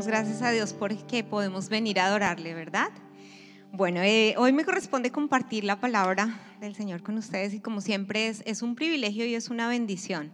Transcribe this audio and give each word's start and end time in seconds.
Damos 0.00 0.08
gracias 0.12 0.40
a 0.40 0.50
Dios 0.50 0.72
porque 0.72 1.22
podemos 1.24 1.68
venir 1.68 2.00
a 2.00 2.06
adorarle, 2.06 2.54
¿verdad? 2.54 2.88
Bueno, 3.70 4.00
eh, 4.00 4.34
hoy 4.38 4.50
me 4.50 4.64
corresponde 4.64 5.12
compartir 5.12 5.62
la 5.64 5.78
palabra 5.78 6.40
del 6.58 6.74
Señor 6.74 7.02
con 7.02 7.18
ustedes 7.18 7.52
y 7.52 7.60
como 7.60 7.82
siempre 7.82 8.28
es, 8.28 8.42
es 8.46 8.62
un 8.62 8.76
privilegio 8.76 9.26
y 9.26 9.34
es 9.34 9.50
una 9.50 9.68
bendición. 9.68 10.32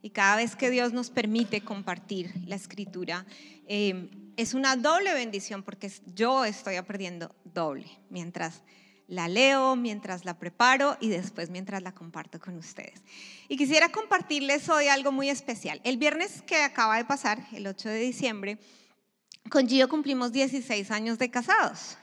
Y 0.00 0.10
cada 0.10 0.36
vez 0.36 0.54
que 0.54 0.70
Dios 0.70 0.92
nos 0.92 1.10
permite 1.10 1.62
compartir 1.62 2.32
la 2.46 2.54
escritura, 2.54 3.26
eh, 3.66 4.10
es 4.36 4.54
una 4.54 4.76
doble 4.76 5.12
bendición 5.12 5.64
porque 5.64 5.90
yo 6.14 6.44
estoy 6.44 6.76
aprendiendo 6.76 7.34
doble 7.42 7.88
mientras 8.10 8.62
la 9.08 9.26
leo, 9.26 9.74
mientras 9.74 10.24
la 10.24 10.38
preparo 10.38 10.96
y 11.00 11.08
después 11.08 11.50
mientras 11.50 11.82
la 11.82 11.90
comparto 11.90 12.38
con 12.38 12.56
ustedes. 12.56 13.02
Y 13.48 13.56
quisiera 13.56 13.88
compartirles 13.88 14.68
hoy 14.68 14.86
algo 14.86 15.10
muy 15.10 15.30
especial. 15.30 15.80
El 15.82 15.96
viernes 15.96 16.42
que 16.42 16.62
acaba 16.62 16.96
de 16.96 17.04
pasar, 17.04 17.44
el 17.52 17.66
8 17.66 17.88
de 17.88 17.98
diciembre, 17.98 18.58
con 19.48 19.68
Gio 19.68 19.88
cumplimos 19.88 20.32
16 20.32 20.90
años 20.90 21.18
de 21.18 21.30
casados. 21.30 21.96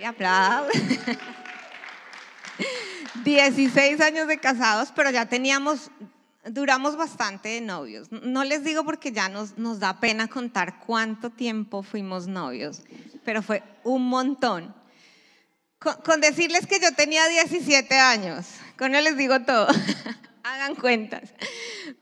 Y 0.00 0.04
aplausos. 0.04 0.72
16 3.24 4.00
años 4.00 4.28
de 4.28 4.38
casados, 4.38 4.92
pero 4.94 5.10
ya 5.10 5.26
teníamos, 5.26 5.90
duramos 6.44 6.96
bastante 6.96 7.50
de 7.50 7.60
novios. 7.60 8.10
No 8.10 8.44
les 8.44 8.64
digo 8.64 8.84
porque 8.84 9.12
ya 9.12 9.28
nos, 9.28 9.58
nos 9.58 9.78
da 9.78 10.00
pena 10.00 10.28
contar 10.28 10.80
cuánto 10.80 11.30
tiempo 11.30 11.82
fuimos 11.82 12.26
novios, 12.26 12.82
pero 13.24 13.42
fue 13.42 13.62
un 13.84 14.08
montón. 14.08 14.74
Con, 15.78 16.20
decirles 16.20 16.66
que 16.66 16.78
yo 16.78 16.92
tenía 16.94 17.26
17 17.26 17.98
años, 17.98 18.46
con 18.78 18.94
él 18.94 19.04
les 19.04 19.16
digo 19.16 19.40
todo, 19.40 19.66
hagan 20.42 20.74
cuentas. 20.74 21.34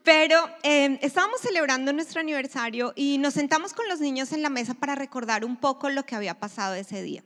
Pero 0.02 0.38
em, 0.62 0.98
estábamos 1.02 1.40
celebrando 1.40 1.92
nuestro 1.92 2.20
aniversario 2.20 2.92
y 2.96 3.18
nos 3.18 3.34
sentamos 3.34 3.72
con 3.72 3.88
los 3.88 4.00
niños 4.00 4.32
en 4.32 4.42
la 4.42 4.50
mesa 4.50 4.74
para 4.74 4.94
recordar 4.94 5.44
un 5.44 5.56
poco 5.56 5.90
lo 5.90 6.04
que 6.04 6.14
había 6.14 6.38
pasado 6.38 6.74
ese 6.74 7.02
día. 7.02 7.24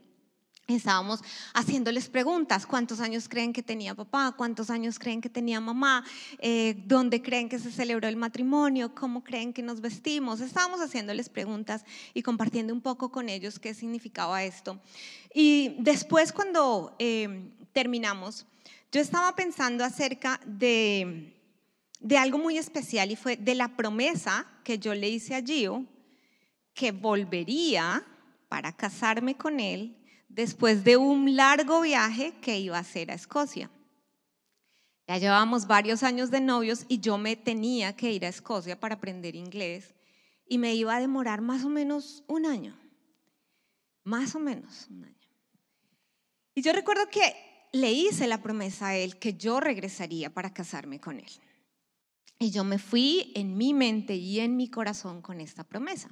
Estábamos 0.68 1.20
haciéndoles 1.54 2.08
preguntas, 2.08 2.66
¿cuántos 2.66 3.00
años 3.00 3.28
creen 3.28 3.52
que 3.52 3.64
tenía 3.64 3.96
papá? 3.96 4.32
¿Cuántos 4.36 4.70
años 4.70 4.98
creen 4.98 5.20
que 5.20 5.28
tenía 5.28 5.60
mamá? 5.60 6.04
Eh, 6.38 6.84
¿Dónde 6.86 7.20
creen 7.20 7.48
que 7.48 7.58
se 7.58 7.72
celebró 7.72 8.06
el 8.06 8.16
matrimonio? 8.16 8.94
¿Cómo 8.94 9.24
creen 9.24 9.52
que 9.52 9.62
nos 9.62 9.80
vestimos? 9.80 10.40
Estábamos 10.40 10.80
haciéndoles 10.80 11.28
preguntas 11.28 11.84
y 12.14 12.22
compartiendo 12.22 12.72
un 12.72 12.80
poco 12.80 13.10
con 13.10 13.28
ellos 13.28 13.58
qué 13.58 13.74
significaba 13.74 14.44
esto. 14.44 14.80
Y 15.34 15.74
después 15.80 16.32
cuando 16.32 16.94
eh, 17.00 17.50
terminamos, 17.72 18.46
yo 18.92 19.00
estaba 19.00 19.34
pensando 19.34 19.84
acerca 19.84 20.38
de, 20.44 21.34
de 21.98 22.18
algo 22.18 22.36
muy 22.36 22.58
especial 22.58 23.10
y 23.10 23.16
fue 23.16 23.36
de 23.36 23.54
la 23.54 23.74
promesa 23.74 24.46
que 24.64 24.78
yo 24.78 24.94
le 24.94 25.08
hice 25.08 25.34
a 25.34 25.42
Gio 25.42 25.86
que 26.74 26.92
volvería 26.92 28.04
para 28.48 28.76
casarme 28.76 29.34
con 29.34 29.60
él 29.60 29.96
después 30.28 30.84
de 30.84 30.98
un 30.98 31.36
largo 31.36 31.80
viaje 31.80 32.34
que 32.42 32.58
iba 32.58 32.76
a 32.76 32.80
hacer 32.80 33.10
a 33.10 33.14
Escocia. 33.14 33.70
Ya 35.08 35.16
llevábamos 35.16 35.66
varios 35.66 36.02
años 36.02 36.30
de 36.30 36.40
novios 36.40 36.84
y 36.86 37.00
yo 37.00 37.16
me 37.16 37.34
tenía 37.34 37.96
que 37.96 38.12
ir 38.12 38.26
a 38.26 38.28
Escocia 38.28 38.78
para 38.78 38.96
aprender 38.96 39.34
inglés 39.34 39.94
y 40.46 40.58
me 40.58 40.74
iba 40.74 40.94
a 40.94 41.00
demorar 41.00 41.40
más 41.40 41.64
o 41.64 41.70
menos 41.70 42.24
un 42.26 42.44
año, 42.44 42.78
más 44.04 44.34
o 44.34 44.38
menos 44.38 44.86
un 44.90 45.04
año. 45.04 45.16
Y 46.54 46.60
yo 46.60 46.72
recuerdo 46.72 47.08
que 47.10 47.51
le 47.72 47.90
hice 47.90 48.26
la 48.26 48.42
promesa 48.42 48.88
a 48.88 48.96
él 48.96 49.18
que 49.18 49.34
yo 49.34 49.58
regresaría 49.58 50.30
para 50.30 50.52
casarme 50.52 51.00
con 51.00 51.18
él. 51.18 51.30
Y 52.38 52.50
yo 52.50 52.64
me 52.64 52.78
fui 52.78 53.32
en 53.34 53.56
mi 53.56 53.72
mente 53.72 54.14
y 54.14 54.40
en 54.40 54.56
mi 54.56 54.68
corazón 54.68 55.22
con 55.22 55.40
esta 55.40 55.64
promesa. 55.64 56.10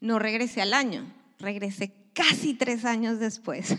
No 0.00 0.18
regresé 0.18 0.62
al 0.62 0.72
año, 0.72 1.12
regresé 1.38 1.92
casi 2.14 2.54
tres 2.54 2.84
años 2.84 3.18
después. 3.18 3.76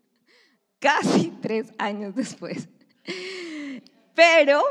casi 0.78 1.32
tres 1.40 1.72
años 1.78 2.14
después. 2.14 2.68
Pero 4.14 4.62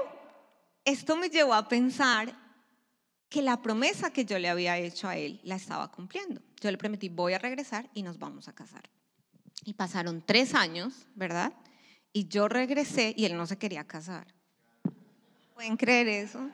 esto 0.86 1.18
me 1.18 1.30
llevó 1.30 1.54
a 1.56 1.68
pensar 1.68 2.38
que 3.28 3.42
la 3.42 3.62
promesa 3.62 4.14
que 4.14 4.24
yo 4.24 4.40
le 4.40 4.48
había 4.48 4.78
hecho 4.78 5.10
a 5.10 5.18
él 5.18 5.42
la 5.44 5.56
estaba 5.56 5.92
cumpliendo. 5.92 6.42
Yo 6.62 6.72
le 6.72 6.78
prometí, 6.78 7.10
voy 7.10 7.34
a 7.34 7.40
regresar 7.40 7.90
y 7.94 8.04
nos 8.04 8.18
vamos 8.18 8.48
a 8.48 8.54
casar. 8.54 8.90
Y 9.64 9.74
pasaron 9.74 10.24
tres 10.26 10.54
años, 10.54 11.08
¿verdad? 11.16 11.54
Y 12.14 12.28
yo 12.28 12.48
regresé 12.48 13.14
y 13.18 13.26
él 13.26 13.36
no 13.36 13.48
se 13.48 13.58
quería 13.58 13.86
casar. 13.86 14.28
¿Pueden 15.54 15.78
creer 15.78 16.08
eso? 16.08 16.50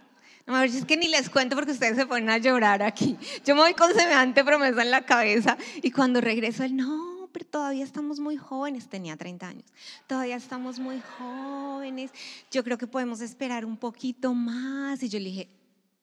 No, 0.45 0.61
es 0.61 0.85
que 0.85 0.97
ni 0.97 1.07
les 1.07 1.29
cuento 1.29 1.55
porque 1.55 1.71
ustedes 1.71 1.95
se 1.95 2.05
ponen 2.05 2.29
a 2.29 2.37
llorar 2.37 2.81
aquí. 2.83 3.17
Yo 3.45 3.55
me 3.55 3.61
voy 3.61 3.73
con 3.73 3.93
semejante 3.93 4.43
promesa 4.43 4.81
en 4.81 4.91
la 4.91 5.05
cabeza 5.05 5.57
y 5.81 5.91
cuando 5.91 6.21
regreso 6.21 6.63
él, 6.63 6.75
no, 6.75 7.29
pero 7.31 7.45
todavía 7.45 7.83
estamos 7.83 8.19
muy 8.19 8.37
jóvenes, 8.37 8.89
tenía 8.89 9.15
30 9.15 9.47
años, 9.47 9.65
todavía 10.07 10.35
estamos 10.35 10.79
muy 10.79 11.01
jóvenes, 11.17 12.11
yo 12.51 12.63
creo 12.63 12.77
que 12.77 12.87
podemos 12.87 13.21
esperar 13.21 13.65
un 13.65 13.77
poquito 13.77 14.33
más. 14.33 15.01
Y 15.03 15.09
yo 15.09 15.19
le 15.19 15.25
dije, 15.25 15.49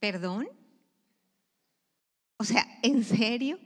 ¿perdón? 0.01 0.49
O 2.37 2.45
sea, 2.45 2.67
¿en 2.83 3.05
serio? 3.05 3.59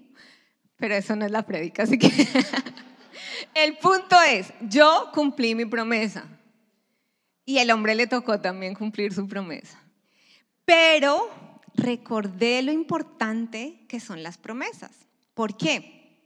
Pero 0.76 0.94
eso 0.94 1.14
no 1.14 1.24
es 1.24 1.30
la 1.30 1.46
prédica, 1.46 1.84
así 1.84 1.98
que 1.98 2.10
el 3.54 3.78
punto 3.78 4.16
es, 4.28 4.52
yo 4.60 5.10
cumplí 5.12 5.54
mi 5.54 5.64
promesa 5.64 6.24
y 7.44 7.58
el 7.58 7.70
hombre 7.70 7.94
le 7.94 8.06
tocó 8.06 8.40
también 8.40 8.74
cumplir 8.74 9.12
su 9.12 9.26
promesa. 9.26 9.80
Pero 10.64 11.30
recordé 11.74 12.62
lo 12.62 12.72
importante 12.72 13.84
que 13.88 14.00
son 14.00 14.22
las 14.22 14.38
promesas. 14.38 14.92
¿Por 15.34 15.56
qué? 15.56 16.20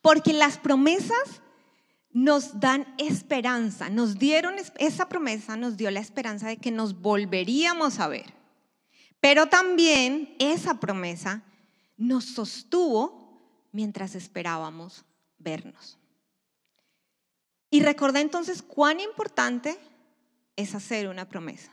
Porque 0.00 0.32
las 0.32 0.58
promesas 0.58 1.42
nos 2.10 2.58
dan 2.58 2.86
esperanza, 2.98 3.90
nos 3.90 4.18
dieron 4.18 4.54
esa 4.78 5.08
promesa, 5.08 5.56
nos 5.56 5.76
dio 5.76 5.90
la 5.90 6.00
esperanza 6.00 6.48
de 6.48 6.56
que 6.56 6.70
nos 6.70 7.00
volveríamos 7.00 8.00
a 8.00 8.08
ver. 8.08 8.34
Pero 9.20 9.46
también 9.46 10.34
esa 10.38 10.80
promesa 10.80 11.42
nos 11.96 12.24
sostuvo 12.24 13.40
mientras 13.72 14.14
esperábamos 14.14 15.04
vernos. 15.38 15.97
Y 17.70 17.82
recordé 17.82 18.20
entonces 18.20 18.62
cuán 18.62 19.00
importante 19.00 19.78
es 20.56 20.74
hacer 20.74 21.08
una 21.08 21.28
promesa. 21.28 21.72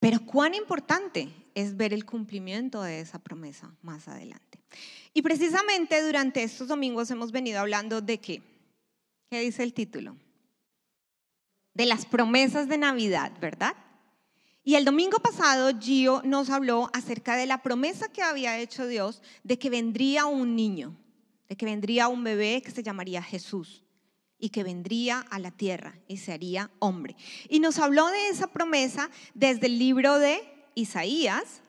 Pero 0.00 0.24
cuán 0.24 0.54
importante 0.54 1.28
es 1.54 1.76
ver 1.76 1.92
el 1.92 2.04
cumplimiento 2.04 2.82
de 2.82 3.00
esa 3.00 3.18
promesa 3.18 3.74
más 3.82 4.08
adelante. 4.08 4.60
Y 5.12 5.22
precisamente 5.22 6.02
durante 6.02 6.42
estos 6.42 6.68
domingos 6.68 7.10
hemos 7.10 7.32
venido 7.32 7.60
hablando 7.60 8.00
de 8.00 8.18
qué. 8.18 8.42
¿Qué 9.30 9.40
dice 9.40 9.62
el 9.62 9.74
título? 9.74 10.16
De 11.74 11.86
las 11.86 12.06
promesas 12.06 12.68
de 12.68 12.78
Navidad, 12.78 13.32
¿verdad? 13.40 13.74
Y 14.64 14.74
el 14.74 14.84
domingo 14.84 15.18
pasado 15.18 15.78
Gio 15.78 16.22
nos 16.24 16.50
habló 16.50 16.90
acerca 16.92 17.36
de 17.36 17.46
la 17.46 17.62
promesa 17.62 18.08
que 18.08 18.22
había 18.22 18.58
hecho 18.58 18.86
Dios 18.86 19.22
de 19.44 19.58
que 19.58 19.70
vendría 19.70 20.26
un 20.26 20.56
niño, 20.56 20.96
de 21.48 21.56
que 21.56 21.66
vendría 21.66 22.08
un 22.08 22.24
bebé 22.24 22.62
que 22.62 22.70
se 22.70 22.82
llamaría 22.82 23.22
Jesús 23.22 23.84
y 24.40 24.48
que 24.48 24.64
vendría 24.64 25.20
a 25.30 25.38
la 25.38 25.50
tierra 25.50 25.98
y 26.08 26.16
se 26.16 26.32
haría 26.32 26.70
hombre. 26.78 27.16
Y 27.48 27.60
nos 27.60 27.78
habló 27.78 28.06
de 28.08 28.28
esa 28.28 28.48
promesa 28.48 29.10
desde 29.34 29.66
el 29.66 29.78
libro 29.78 30.18
de 30.18 30.40
Isaías 30.74 31.62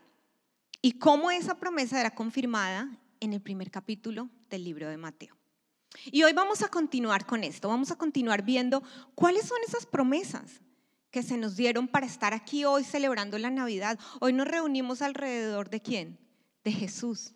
y 0.82 0.94
cómo 0.94 1.30
esa 1.32 1.60
promesa 1.60 2.00
era 2.00 2.16
confirmada 2.16 2.98
en 3.20 3.34
el 3.34 3.42
primer 3.42 3.70
capítulo 3.70 4.30
del 4.50 4.64
libro 4.64 4.90
de 4.90 4.98
Mateo. 4.98 5.38
Y 6.06 6.24
hoy 6.24 6.34
vamos 6.34 6.62
a 6.62 6.70
continuar 6.70 7.26
con 7.26 7.44
esto, 7.44 7.68
vamos 7.68 7.92
a 7.92 7.98
continuar 7.98 8.44
viendo 8.44 8.82
cuáles 9.14 9.46
son 9.46 9.58
esas 9.68 9.86
promesas 9.86 10.62
que 11.12 11.22
se 11.22 11.38
nos 11.38 11.58
dieron 11.58 11.90
para 11.90 12.06
estar 12.06 12.34
aquí 12.34 12.64
hoy 12.64 12.84
celebrando 12.86 13.38
la 13.38 13.50
Navidad. 13.50 14.00
Hoy 14.22 14.32
nos 14.32 14.48
reunimos 14.48 15.02
alrededor 15.02 15.70
de 15.70 15.82
quién? 15.82 16.20
De 16.64 16.72
Jesús. 16.72 17.34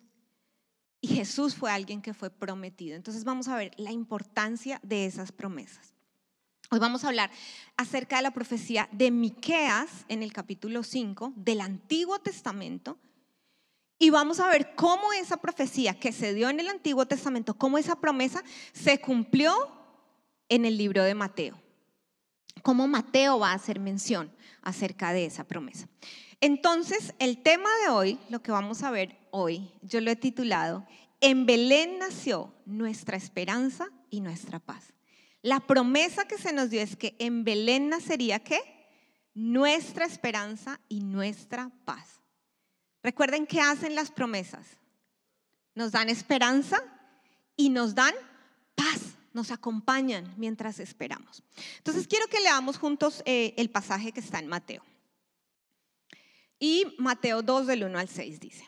Y 1.06 1.08
Jesús 1.08 1.54
fue 1.54 1.70
alguien 1.70 2.02
que 2.02 2.14
fue 2.14 2.30
prometido. 2.30 2.96
Entonces 2.96 3.22
vamos 3.22 3.46
a 3.46 3.54
ver 3.54 3.70
la 3.76 3.92
importancia 3.92 4.80
de 4.82 5.06
esas 5.06 5.30
promesas. 5.30 5.94
Hoy 6.68 6.80
vamos 6.80 7.04
a 7.04 7.08
hablar 7.08 7.30
acerca 7.76 8.16
de 8.16 8.22
la 8.22 8.32
profecía 8.32 8.88
de 8.90 9.12
Miqueas 9.12 10.04
en 10.08 10.24
el 10.24 10.32
capítulo 10.32 10.82
5 10.82 11.34
del 11.36 11.60
Antiguo 11.60 12.18
Testamento 12.18 12.98
y 14.00 14.10
vamos 14.10 14.40
a 14.40 14.48
ver 14.48 14.74
cómo 14.74 15.12
esa 15.12 15.36
profecía 15.36 15.94
que 15.94 16.10
se 16.10 16.34
dio 16.34 16.50
en 16.50 16.58
el 16.58 16.66
Antiguo 16.66 17.06
Testamento, 17.06 17.54
cómo 17.56 17.78
esa 17.78 18.00
promesa 18.00 18.42
se 18.72 19.00
cumplió 19.00 19.54
en 20.48 20.64
el 20.64 20.76
libro 20.76 21.04
de 21.04 21.14
Mateo. 21.14 21.56
Cómo 22.62 22.88
Mateo 22.88 23.38
va 23.38 23.52
a 23.52 23.54
hacer 23.54 23.78
mención 23.78 24.32
acerca 24.60 25.12
de 25.12 25.26
esa 25.26 25.44
promesa. 25.44 25.86
Entonces, 26.40 27.14
el 27.18 27.42
tema 27.42 27.68
de 27.84 27.90
hoy, 27.90 28.18
lo 28.28 28.42
que 28.42 28.52
vamos 28.52 28.82
a 28.82 28.90
ver 28.90 29.16
hoy, 29.30 29.70
yo 29.82 30.00
lo 30.00 30.10
he 30.10 30.16
titulado, 30.16 30.86
En 31.20 31.46
Belén 31.46 31.98
nació 31.98 32.52
nuestra 32.66 33.16
esperanza 33.16 33.88
y 34.10 34.20
nuestra 34.20 34.58
paz. 34.58 34.92
La 35.42 35.60
promesa 35.60 36.26
que 36.26 36.38
se 36.38 36.52
nos 36.52 36.70
dio 36.70 36.82
es 36.82 36.96
que 36.96 37.16
en 37.18 37.44
Belén 37.44 37.88
nacería 37.88 38.40
qué? 38.40 38.60
Nuestra 39.32 40.04
esperanza 40.04 40.80
y 40.88 41.00
nuestra 41.00 41.70
paz. 41.84 42.20
Recuerden 43.02 43.46
qué 43.46 43.60
hacen 43.60 43.94
las 43.94 44.10
promesas. 44.10 44.66
nos 45.74 45.92
dan 45.92 46.08
esperanza 46.08 46.82
y 47.54 47.68
nos 47.68 47.94
dan 47.94 48.14
paz, 48.74 49.14
nos 49.34 49.50
acompañan 49.50 50.34
mientras 50.38 50.80
esperamos. 50.80 51.42
Entonces 51.78 52.08
quiero 52.08 52.26
que 52.28 52.40
leamos 52.40 52.78
juntos 52.78 53.22
eh, 53.26 53.54
el 53.58 53.70
pasaje 53.70 54.10
que 54.10 54.20
está 54.20 54.38
en 54.38 54.48
Mateo. 54.48 54.82
Y 56.58 56.94
Mateo 56.98 57.42
2 57.42 57.66
del 57.66 57.84
1 57.84 57.98
al 57.98 58.08
6 58.08 58.40
dice, 58.40 58.64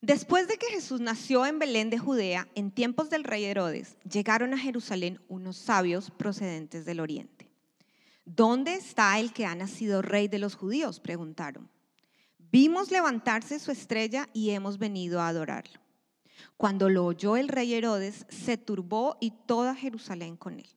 después 0.00 0.48
de 0.48 0.56
que 0.56 0.66
Jesús 0.68 1.00
nació 1.00 1.44
en 1.44 1.58
Belén 1.58 1.90
de 1.90 1.98
Judea, 1.98 2.48
en 2.54 2.70
tiempos 2.70 3.10
del 3.10 3.24
rey 3.24 3.44
Herodes, 3.44 3.98
llegaron 4.10 4.54
a 4.54 4.58
Jerusalén 4.58 5.20
unos 5.28 5.56
sabios 5.56 6.10
procedentes 6.10 6.84
del 6.86 7.00
oriente. 7.00 7.50
¿Dónde 8.24 8.74
está 8.74 9.18
el 9.20 9.32
que 9.32 9.46
ha 9.46 9.54
nacido 9.54 10.02
rey 10.02 10.28
de 10.28 10.38
los 10.38 10.56
judíos? 10.56 10.98
preguntaron. 10.98 11.70
Vimos 12.38 12.90
levantarse 12.90 13.58
su 13.58 13.70
estrella 13.70 14.28
y 14.32 14.50
hemos 14.50 14.78
venido 14.78 15.20
a 15.20 15.28
adorarlo. 15.28 15.80
Cuando 16.56 16.88
lo 16.88 17.04
oyó 17.04 17.36
el 17.36 17.48
rey 17.48 17.74
Herodes, 17.74 18.24
se 18.28 18.56
turbó 18.56 19.18
y 19.20 19.32
toda 19.46 19.74
Jerusalén 19.74 20.36
con 20.36 20.58
él. 20.58 20.75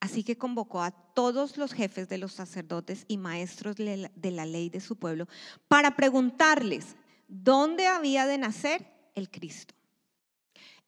Así 0.00 0.24
que 0.24 0.38
convocó 0.38 0.82
a 0.82 0.90
todos 0.90 1.58
los 1.58 1.74
jefes 1.74 2.08
de 2.08 2.16
los 2.16 2.32
sacerdotes 2.32 3.04
y 3.06 3.18
maestros 3.18 3.76
de 3.76 4.30
la 4.30 4.46
ley 4.46 4.70
de 4.70 4.80
su 4.80 4.96
pueblo 4.96 5.28
para 5.68 5.94
preguntarles 5.94 6.96
dónde 7.28 7.86
había 7.86 8.26
de 8.26 8.38
nacer 8.38 8.86
el 9.14 9.30
Cristo. 9.30 9.74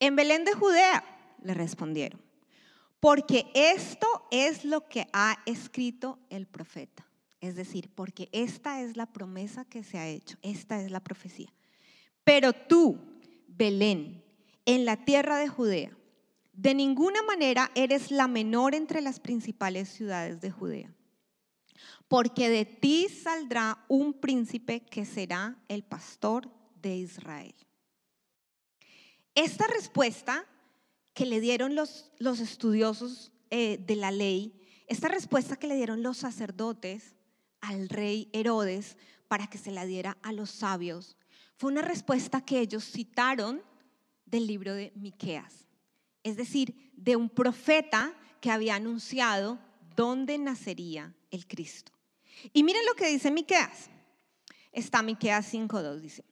En 0.00 0.16
Belén 0.16 0.44
de 0.44 0.54
Judea, 0.54 1.04
le 1.42 1.54
respondieron, 1.54 2.20
porque 3.00 3.50
esto 3.54 4.06
es 4.30 4.64
lo 4.64 4.88
que 4.88 5.06
ha 5.12 5.38
escrito 5.44 6.18
el 6.30 6.46
profeta. 6.46 7.06
Es 7.40 7.56
decir, 7.56 7.90
porque 7.94 8.28
esta 8.32 8.80
es 8.80 8.96
la 8.96 9.06
promesa 9.06 9.64
que 9.64 9.82
se 9.82 9.98
ha 9.98 10.08
hecho, 10.08 10.38
esta 10.42 10.80
es 10.80 10.90
la 10.90 11.00
profecía. 11.00 11.52
Pero 12.24 12.52
tú, 12.52 12.98
Belén, 13.48 14.24
en 14.64 14.84
la 14.84 15.04
tierra 15.04 15.36
de 15.38 15.48
Judea, 15.48 15.90
de 16.52 16.74
ninguna 16.74 17.22
manera 17.22 17.70
eres 17.74 18.10
la 18.10 18.28
menor 18.28 18.74
entre 18.74 19.00
las 19.00 19.20
principales 19.20 19.88
ciudades 19.88 20.40
de 20.40 20.50
Judea, 20.50 20.94
porque 22.08 22.48
de 22.48 22.64
ti 22.64 23.08
saldrá 23.08 23.84
un 23.88 24.12
príncipe 24.14 24.84
que 24.84 25.04
será 25.04 25.56
el 25.68 25.82
pastor 25.82 26.50
de 26.80 26.96
Israel. 26.96 27.54
Esta 29.34 29.66
respuesta 29.66 30.44
que 31.14 31.26
le 31.26 31.40
dieron 31.40 31.74
los, 31.74 32.10
los 32.18 32.40
estudiosos 32.40 33.32
eh, 33.50 33.78
de 33.78 33.96
la 33.96 34.10
ley, 34.10 34.60
esta 34.86 35.08
respuesta 35.08 35.56
que 35.56 35.66
le 35.66 35.76
dieron 35.76 36.02
los 36.02 36.18
sacerdotes, 36.18 37.14
al 37.62 37.88
rey 37.88 38.28
Herodes 38.32 38.96
para 39.28 39.46
que 39.46 39.56
se 39.56 39.70
la 39.70 39.86
diera 39.86 40.18
a 40.22 40.32
los 40.32 40.50
sabios. 40.50 41.16
Fue 41.56 41.70
una 41.70 41.80
respuesta 41.80 42.44
que 42.44 42.60
ellos 42.60 42.84
citaron 42.84 43.62
del 44.26 44.46
libro 44.46 44.74
de 44.74 44.92
Miqueas, 44.96 45.61
es 46.22 46.36
decir, 46.36 46.92
de 46.96 47.16
un 47.16 47.28
profeta 47.28 48.14
que 48.40 48.50
había 48.50 48.76
anunciado 48.76 49.58
dónde 49.96 50.38
nacería 50.38 51.14
el 51.30 51.46
Cristo. 51.46 51.92
Y 52.52 52.62
miren 52.62 52.84
lo 52.86 52.94
que 52.94 53.08
dice 53.08 53.30
Miqueas. 53.30 53.90
Está 54.72 55.02
Miqueas 55.02 55.52
5:2 55.52 56.00
dice: 56.00 56.24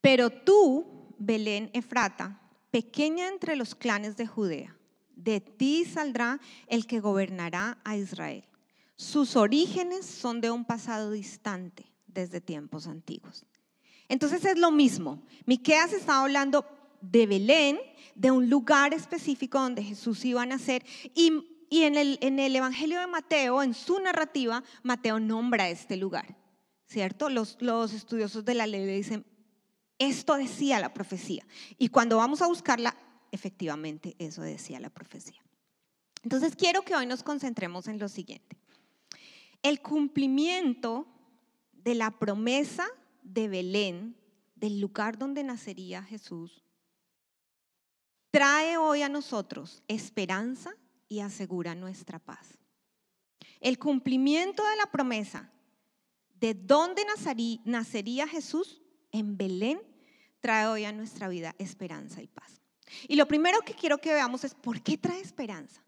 Pero 0.00 0.30
tú, 0.30 1.14
Belén 1.18 1.70
Efrata, 1.74 2.40
pequeña 2.70 3.28
entre 3.28 3.56
los 3.56 3.74
clanes 3.74 4.16
de 4.16 4.26
Judea, 4.26 4.76
de 5.14 5.40
ti 5.40 5.84
saldrá 5.84 6.40
el 6.66 6.86
que 6.86 7.00
gobernará 7.00 7.78
a 7.84 7.96
Israel. 7.96 8.44
Sus 8.96 9.36
orígenes 9.36 10.06
son 10.06 10.40
de 10.40 10.50
un 10.50 10.64
pasado 10.64 11.10
distante, 11.10 11.92
desde 12.06 12.40
tiempos 12.40 12.86
antiguos. 12.86 13.44
Entonces 14.08 14.44
es 14.44 14.58
lo 14.58 14.70
mismo. 14.70 15.22
Miqueas 15.46 15.92
está 15.92 16.20
hablando 16.20 16.66
de 17.02 17.26
Belén, 17.26 17.78
de 18.14 18.30
un 18.30 18.48
lugar 18.48 18.94
específico 18.94 19.60
donde 19.60 19.82
Jesús 19.82 20.24
iba 20.24 20.42
a 20.42 20.46
nacer 20.46 20.84
y, 21.14 21.32
en, 21.70 21.96
el, 21.96 22.18
en 22.22 22.38
el 22.38 22.56
Evangelio 22.56 23.00
de 23.00 23.06
Mateo, 23.06 23.62
en 23.62 23.74
su 23.74 23.98
narrativa, 24.00 24.64
Mateo 24.82 25.20
nombra 25.20 25.68
este 25.68 25.96
lugar, 25.96 26.36
¿cierto? 26.86 27.28
Los, 27.28 27.58
los 27.60 27.92
estudiosos 27.92 28.44
de 28.44 28.54
la 28.54 28.66
ley 28.66 28.86
le 28.86 28.96
dicen, 28.96 29.26
esto 29.98 30.36
decía 30.36 30.80
la 30.80 30.94
profecía. 30.94 31.46
Y 31.78 31.88
cuando 31.88 32.16
vamos 32.16 32.40
a 32.40 32.46
buscarla, 32.46 32.96
efectivamente 33.30 34.16
eso 34.18 34.42
decía 34.42 34.80
la 34.80 34.90
profecía. 34.90 35.42
Entonces 36.22 36.56
quiero 36.56 36.82
que 36.82 36.94
hoy 36.94 37.06
nos 37.06 37.22
concentremos 37.22 37.88
en 37.88 37.98
lo 37.98 38.08
siguiente 38.08 38.62
el 39.62 39.80
cumplimiento 39.80 41.06
de 41.72 41.94
la 41.94 42.10
promesa 42.10 42.86
de 43.22 43.48
Belén, 43.48 44.16
del 44.56 44.80
lugar 44.80 45.18
donde 45.18 45.44
nacería 45.44 46.02
Jesús, 46.02 46.64
trae 48.32 48.76
hoy 48.78 49.02
a 49.02 49.08
nosotros 49.08 49.84
esperanza 49.86 50.74
y 51.08 51.20
asegura 51.20 51.76
nuestra 51.76 52.18
paz. 52.18 52.58
El 53.60 53.78
cumplimiento 53.78 54.66
de 54.66 54.76
la 54.76 54.90
promesa 54.90 55.52
de 56.40 56.54
dónde 56.54 57.02
nacería 57.64 58.26
Jesús 58.26 58.82
en 59.12 59.36
Belén 59.36 59.80
trae 60.40 60.66
hoy 60.66 60.84
a 60.84 60.92
nuestra 60.92 61.28
vida 61.28 61.54
esperanza 61.58 62.20
y 62.20 62.26
paz. 62.26 62.60
Y 63.06 63.14
lo 63.14 63.28
primero 63.28 63.60
que 63.60 63.74
quiero 63.74 63.98
que 63.98 64.12
veamos 64.12 64.42
es 64.42 64.54
por 64.54 64.82
qué 64.82 64.98
trae 64.98 65.20
esperanza. 65.20 65.84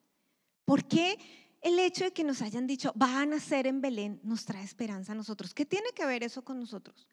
¿Por 0.65 0.87
qué 0.87 1.19
el 1.65 1.79
hecho 1.79 2.05
de 2.05 2.13
que 2.13 2.25
nos 2.25 2.43
hayan 2.43 2.67
dicho, 2.67 2.93
va 3.01 3.23
a 3.23 3.27
nacer 3.27 3.67
en 3.67 3.81
Belén, 3.81 4.21
nos 4.23 4.45
trae 4.45 4.63
esperanza 4.63 5.13
a 5.13 5.15
nosotros. 5.15 5.55
¿Qué 5.55 5.65
tiene 5.65 5.89
que 5.95 6.05
ver 6.05 6.23
eso 6.23 6.45
con 6.45 6.61
nosotros? 6.61 7.09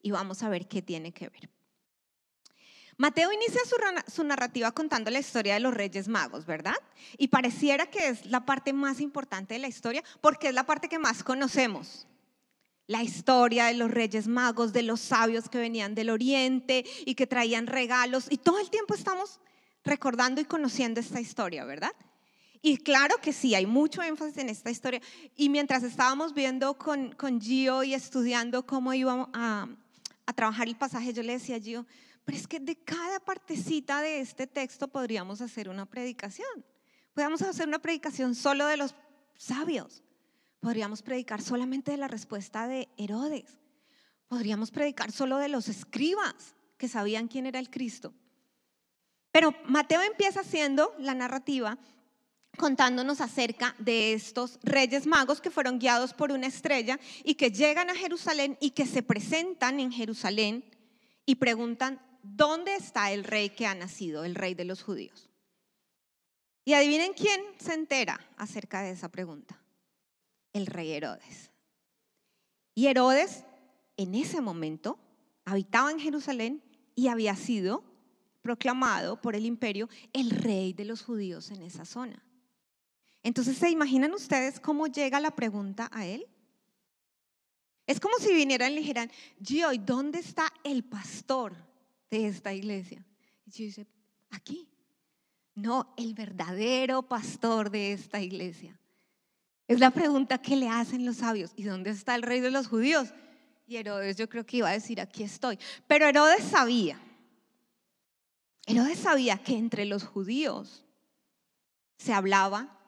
Y 0.00 0.12
vamos 0.12 0.44
a 0.44 0.48
ver 0.48 0.68
qué 0.68 0.82
tiene 0.82 1.12
que 1.12 1.28
ver. 1.28 1.50
Mateo 2.98 3.32
inicia 3.32 3.60
su, 4.08 4.24
narrativa 4.24 4.72
contando 4.72 5.08
la 5.12 5.20
historia 5.20 5.54
de 5.54 5.60
los 5.60 5.72
Reyes 5.72 6.08
Magos, 6.08 6.46
¿verdad? 6.46 6.74
Y 7.16 7.28
pareciera 7.28 7.86
que 7.86 8.08
es 8.08 8.26
la 8.26 8.44
parte 8.44 8.72
más 8.72 9.00
importante 9.00 9.54
de 9.54 9.60
la 9.60 9.68
historia 9.68 10.02
porque 10.20 10.48
es 10.48 10.54
la 10.54 10.66
parte 10.66 10.88
que 10.88 10.98
más 10.98 11.22
conocemos. 11.22 12.08
La 12.88 13.04
historia 13.04 13.66
de 13.66 13.74
los 13.74 13.92
Reyes 13.92 14.26
Magos, 14.26 14.72
de 14.72 14.82
los 14.82 15.00
sabios 15.00 15.48
que 15.48 15.58
venían 15.58 15.94
del 15.94 16.10
Oriente 16.10 16.84
y 17.06 17.14
que 17.14 17.28
traían 17.28 17.68
regalos. 17.68 18.26
Y 18.30 18.38
todo 18.38 18.58
el 18.58 18.68
tiempo 18.68 18.94
estamos 18.94 19.38
recordando 19.84 20.40
y 20.40 20.44
conociendo 20.44 20.98
esta 20.98 21.20
historia, 21.20 21.64
¿verdad? 21.64 21.92
Y 22.62 22.78
claro 22.78 23.18
que 23.22 23.32
sí, 23.32 23.54
hay 23.54 23.66
mucho 23.66 24.02
énfasis 24.02 24.38
en 24.38 24.48
esta 24.48 24.72
historia. 24.72 25.00
Y 25.36 25.50
mientras 25.50 25.84
estábamos 25.84 26.34
viendo 26.34 26.76
con, 26.76 27.12
con 27.12 27.40
Gio 27.40 27.84
y 27.84 27.94
estudiando 27.94 28.66
cómo 28.66 28.92
íbamos 28.92 29.28
a, 29.34 29.68
a 30.26 30.32
trabajar 30.32 30.66
el 30.66 30.76
pasaje, 30.76 31.12
yo 31.12 31.22
le 31.22 31.34
decía 31.34 31.56
a 31.56 31.60
Gio, 31.60 31.86
pero 32.28 32.36
es 32.36 32.46
que 32.46 32.60
de 32.60 32.76
cada 32.76 33.20
partecita 33.20 34.02
de 34.02 34.20
este 34.20 34.46
texto 34.46 34.86
podríamos 34.86 35.40
hacer 35.40 35.70
una 35.70 35.86
predicación. 35.86 36.62
Podríamos 37.14 37.40
hacer 37.40 37.66
una 37.66 37.78
predicación 37.78 38.34
solo 38.34 38.66
de 38.66 38.76
los 38.76 38.94
sabios. 39.38 40.02
Podríamos 40.60 41.00
predicar 41.00 41.40
solamente 41.40 41.90
de 41.90 41.96
la 41.96 42.06
respuesta 42.06 42.68
de 42.68 42.86
Herodes. 42.98 43.58
Podríamos 44.26 44.70
predicar 44.70 45.10
solo 45.10 45.38
de 45.38 45.48
los 45.48 45.70
escribas 45.70 46.54
que 46.76 46.86
sabían 46.86 47.28
quién 47.28 47.46
era 47.46 47.60
el 47.60 47.70
Cristo. 47.70 48.12
Pero 49.32 49.54
Mateo 49.64 50.02
empieza 50.02 50.40
haciendo 50.40 50.94
la 50.98 51.14
narrativa 51.14 51.78
contándonos 52.58 53.22
acerca 53.22 53.74
de 53.78 54.12
estos 54.12 54.60
reyes 54.62 55.06
magos 55.06 55.40
que 55.40 55.50
fueron 55.50 55.78
guiados 55.78 56.12
por 56.12 56.30
una 56.30 56.48
estrella 56.48 57.00
y 57.24 57.36
que 57.36 57.50
llegan 57.50 57.88
a 57.88 57.94
Jerusalén 57.94 58.58
y 58.60 58.72
que 58.72 58.84
se 58.84 59.02
presentan 59.02 59.80
en 59.80 59.90
Jerusalén 59.90 60.62
y 61.24 61.36
preguntan, 61.36 62.06
¿dónde 62.22 62.74
está 62.74 63.12
el 63.12 63.24
rey 63.24 63.50
que 63.50 63.66
ha 63.66 63.74
nacido, 63.74 64.24
el 64.24 64.34
rey 64.34 64.54
de 64.54 64.64
los 64.64 64.82
judíos? 64.82 65.28
Y 66.64 66.74
adivinen 66.74 67.12
quién 67.14 67.40
se 67.58 67.74
entera 67.74 68.20
acerca 68.36 68.82
de 68.82 68.90
esa 68.90 69.08
pregunta. 69.08 69.58
El 70.52 70.66
rey 70.66 70.92
Herodes. 70.92 71.50
Y 72.74 72.86
Herodes 72.86 73.44
en 73.96 74.14
ese 74.14 74.40
momento 74.40 74.98
habitaba 75.44 75.90
en 75.90 75.98
Jerusalén 75.98 76.62
y 76.94 77.08
había 77.08 77.34
sido 77.36 77.82
proclamado 78.42 79.20
por 79.20 79.34
el 79.34 79.44
imperio 79.46 79.88
el 80.12 80.30
rey 80.30 80.72
de 80.72 80.84
los 80.84 81.02
judíos 81.02 81.50
en 81.50 81.62
esa 81.62 81.84
zona. 81.84 82.22
Entonces, 83.22 83.58
¿se 83.58 83.70
imaginan 83.70 84.12
ustedes 84.14 84.60
cómo 84.60 84.86
llega 84.86 85.20
la 85.20 85.34
pregunta 85.34 85.90
a 85.92 86.06
él? 86.06 86.26
Es 87.86 88.00
como 88.00 88.16
si 88.18 88.32
vinieran 88.34 88.72
y 88.72 88.74
le 88.74 88.80
dijeran, 88.80 89.10
Gio, 89.42 89.70
dónde 89.80 90.18
está 90.18 90.52
el 90.64 90.84
pastor 90.84 91.67
de 92.10 92.26
esta 92.26 92.52
iglesia? 92.52 93.04
Y 93.46 93.50
Gio 93.50 93.66
dice, 93.66 93.86
aquí. 94.30 94.68
No, 95.54 95.92
el 95.96 96.14
verdadero 96.14 97.02
pastor 97.02 97.70
de 97.70 97.92
esta 97.92 98.20
iglesia. 98.20 98.78
Es 99.66 99.80
la 99.80 99.90
pregunta 99.90 100.38
que 100.38 100.56
le 100.56 100.68
hacen 100.68 101.04
los 101.04 101.16
sabios. 101.16 101.52
¿Y 101.56 101.64
dónde 101.64 101.90
está 101.90 102.14
el 102.14 102.22
rey 102.22 102.40
de 102.40 102.50
los 102.50 102.68
judíos? 102.68 103.12
Y 103.66 103.76
Herodes 103.76 104.16
yo 104.16 104.28
creo 104.28 104.46
que 104.46 104.58
iba 104.58 104.68
a 104.68 104.72
decir, 104.72 105.00
aquí 105.00 105.24
estoy. 105.24 105.58
Pero 105.86 106.06
Herodes 106.06 106.44
sabía. 106.44 107.00
Herodes 108.66 109.00
sabía 109.00 109.38
que 109.38 109.56
entre 109.56 109.84
los 109.84 110.04
judíos 110.04 110.84
se 111.96 112.12
hablaba 112.12 112.78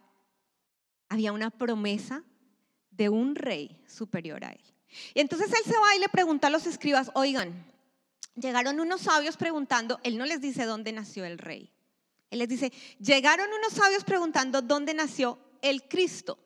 había 1.11 1.33
una 1.33 1.51
promesa 1.51 2.23
de 2.93 3.09
un 3.09 3.35
rey 3.35 3.83
superior 3.87 4.45
a 4.45 4.53
él. 4.53 4.61
Y 5.13 5.21
entonces 5.21 5.49
él 5.49 5.65
se 5.65 5.79
va 5.79 5.97
y 5.97 5.99
le 5.99 6.09
pregunta 6.09 6.47
a 6.47 6.51
los 6.51 6.67
escribas, 6.67 7.11
oigan, 7.15 7.65
llegaron 8.35 8.81
unos 8.81 9.03
sabios 9.03 9.37
preguntando, 9.37 10.01
él 10.03 10.19
no 10.19 10.27
les 10.27 10.41
dice 10.41 10.65
dónde 10.65 10.93
nació 10.93 11.25
el 11.25 11.39
rey. 11.39 11.71
Él 12.31 12.39
les 12.39 12.49
dice, 12.49 12.73
llegaron 13.01 13.49
unos 13.53 13.73
sabios 13.73 14.05
preguntando 14.05 14.63
dónde 14.63 14.95
nació 14.95 15.39
el 15.63 15.89
Cristo. 15.89 16.39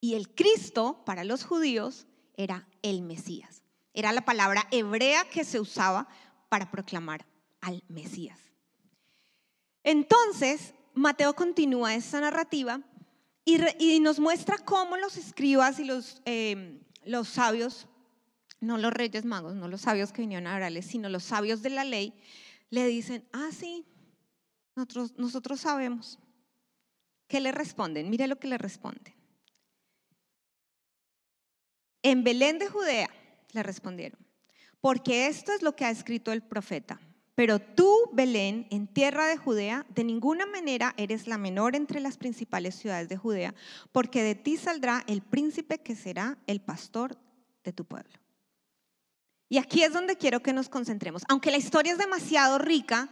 Y 0.00 0.14
el 0.14 0.34
Cristo 0.34 1.02
para 1.04 1.24
los 1.24 1.44
judíos 1.44 2.06
era 2.36 2.68
el 2.82 3.02
Mesías. 3.02 3.62
Era 3.94 4.12
la 4.12 4.24
palabra 4.24 4.66
hebrea 4.70 5.28
que 5.28 5.44
se 5.44 5.60
usaba 5.60 6.08
para 6.48 6.70
proclamar 6.70 7.26
al 7.60 7.82
Mesías. 7.88 8.38
Entonces, 9.82 10.74
Mateo 10.94 11.34
continúa 11.34 11.94
esta 11.94 12.20
narrativa 12.20 12.80
y, 13.44 14.00
nos 14.00 14.20
muestra 14.20 14.58
cómo 14.58 14.96
los 14.96 15.16
escribas 15.16 15.78
y 15.78 15.84
los, 15.84 16.20
eh, 16.26 16.80
los 17.04 17.28
sabios, 17.28 17.86
no 18.60 18.78
los 18.78 18.92
reyes 18.92 19.24
magos, 19.24 19.54
no 19.54 19.68
los 19.68 19.82
sabios 19.82 20.12
que 20.12 20.22
vinieron 20.22 20.46
a 20.46 20.56
orarles, 20.56 20.86
sino 20.86 21.08
los 21.08 21.24
sabios 21.24 21.62
de 21.62 21.70
la 21.70 21.84
ley, 21.84 22.14
le 22.70 22.86
dicen, 22.86 23.24
ah, 23.32 23.50
sí, 23.52 23.86
nosotros, 24.74 25.14
nosotros 25.16 25.60
sabemos. 25.60 26.18
¿Qué 27.26 27.40
le 27.40 27.52
responden? 27.52 28.10
Mire 28.10 28.26
lo 28.26 28.38
que 28.38 28.48
le 28.48 28.58
responden. 28.58 29.14
En 32.02 32.24
Belén 32.24 32.58
de 32.58 32.68
Judea, 32.68 33.10
le 33.52 33.62
respondieron, 33.62 34.18
porque 34.80 35.26
esto 35.26 35.52
es 35.52 35.62
lo 35.62 35.74
que 35.74 35.84
ha 35.84 35.90
escrito 35.90 36.32
el 36.32 36.42
profeta. 36.42 37.00
Pero 37.34 37.60
tú, 37.60 38.10
Belén, 38.12 38.66
en 38.70 38.88
tierra 38.88 39.26
de 39.26 39.36
Judea, 39.36 39.86
de 39.94 40.02
ninguna 40.02 40.44
manera 40.44 40.94
eres 40.96 41.28
la 41.28 41.38
menor 41.38 41.76
entre 41.76 42.00
las 42.00 42.16
principales 42.16 42.74
ciudades 42.74 43.08
de 43.08 43.16
Judea, 43.16 43.54
porque 43.92 44.24
de 44.24 44.34
ti 44.34 44.56
saldrá 44.56 45.04
el 45.06 45.22
príncipe 45.22 45.78
que 45.78 45.94
será 45.94 46.36
el 46.48 46.60
pastor 46.60 47.16
de 47.62 47.72
tu 47.72 47.84
pueblo. 47.84 48.18
Y 49.48 49.58
aquí 49.58 49.82
es 49.82 49.92
donde 49.92 50.16
quiero 50.16 50.40
que 50.40 50.52
nos 50.52 50.68
concentremos. 50.68 51.22
Aunque 51.28 51.50
la 51.50 51.56
historia 51.56 51.92
es 51.92 51.98
demasiado 51.98 52.58
rica, 52.58 53.08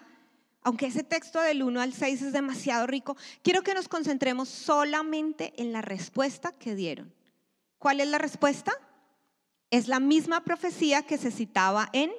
aunque 0.62 0.87
ese 0.87 1.02
texto 1.02 1.40
del 1.40 1.62
1 1.62 1.81
al 1.81 1.93
6 1.93 2.23
es 2.23 2.33
demasiado 2.33 2.87
rico, 2.87 3.16
quiero 3.43 3.62
que 3.62 3.75
nos 3.75 3.88
concentremos 3.88 4.49
solamente 4.49 5.55
en 5.57 5.73
la 5.73 5.81
respuesta 5.81 6.52
que 6.52 6.75
dieron. 6.75 7.14
¿Cuál 7.78 8.00
es 8.00 8.09
la 8.09 8.19
respuesta? 8.19 8.73
Es 9.71 9.88
la 9.88 10.00
misma 10.00 10.45
profecía 10.45 11.02
que 11.02 11.19
se 11.19 11.31
citaba 11.31 11.88
en 11.93 12.11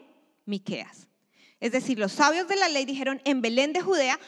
Miqueas. 0.46 1.08
Es 1.60 1.72
decir, 1.72 2.00
los 2.00 2.12
sabios 2.12 2.48
de 2.48 2.56
la 2.56 2.70
ley 2.70 2.86
dijeron 2.86 3.22
en 3.26 3.42
Belén 3.42 3.74
de 3.74 3.82
Judea 3.82 4.20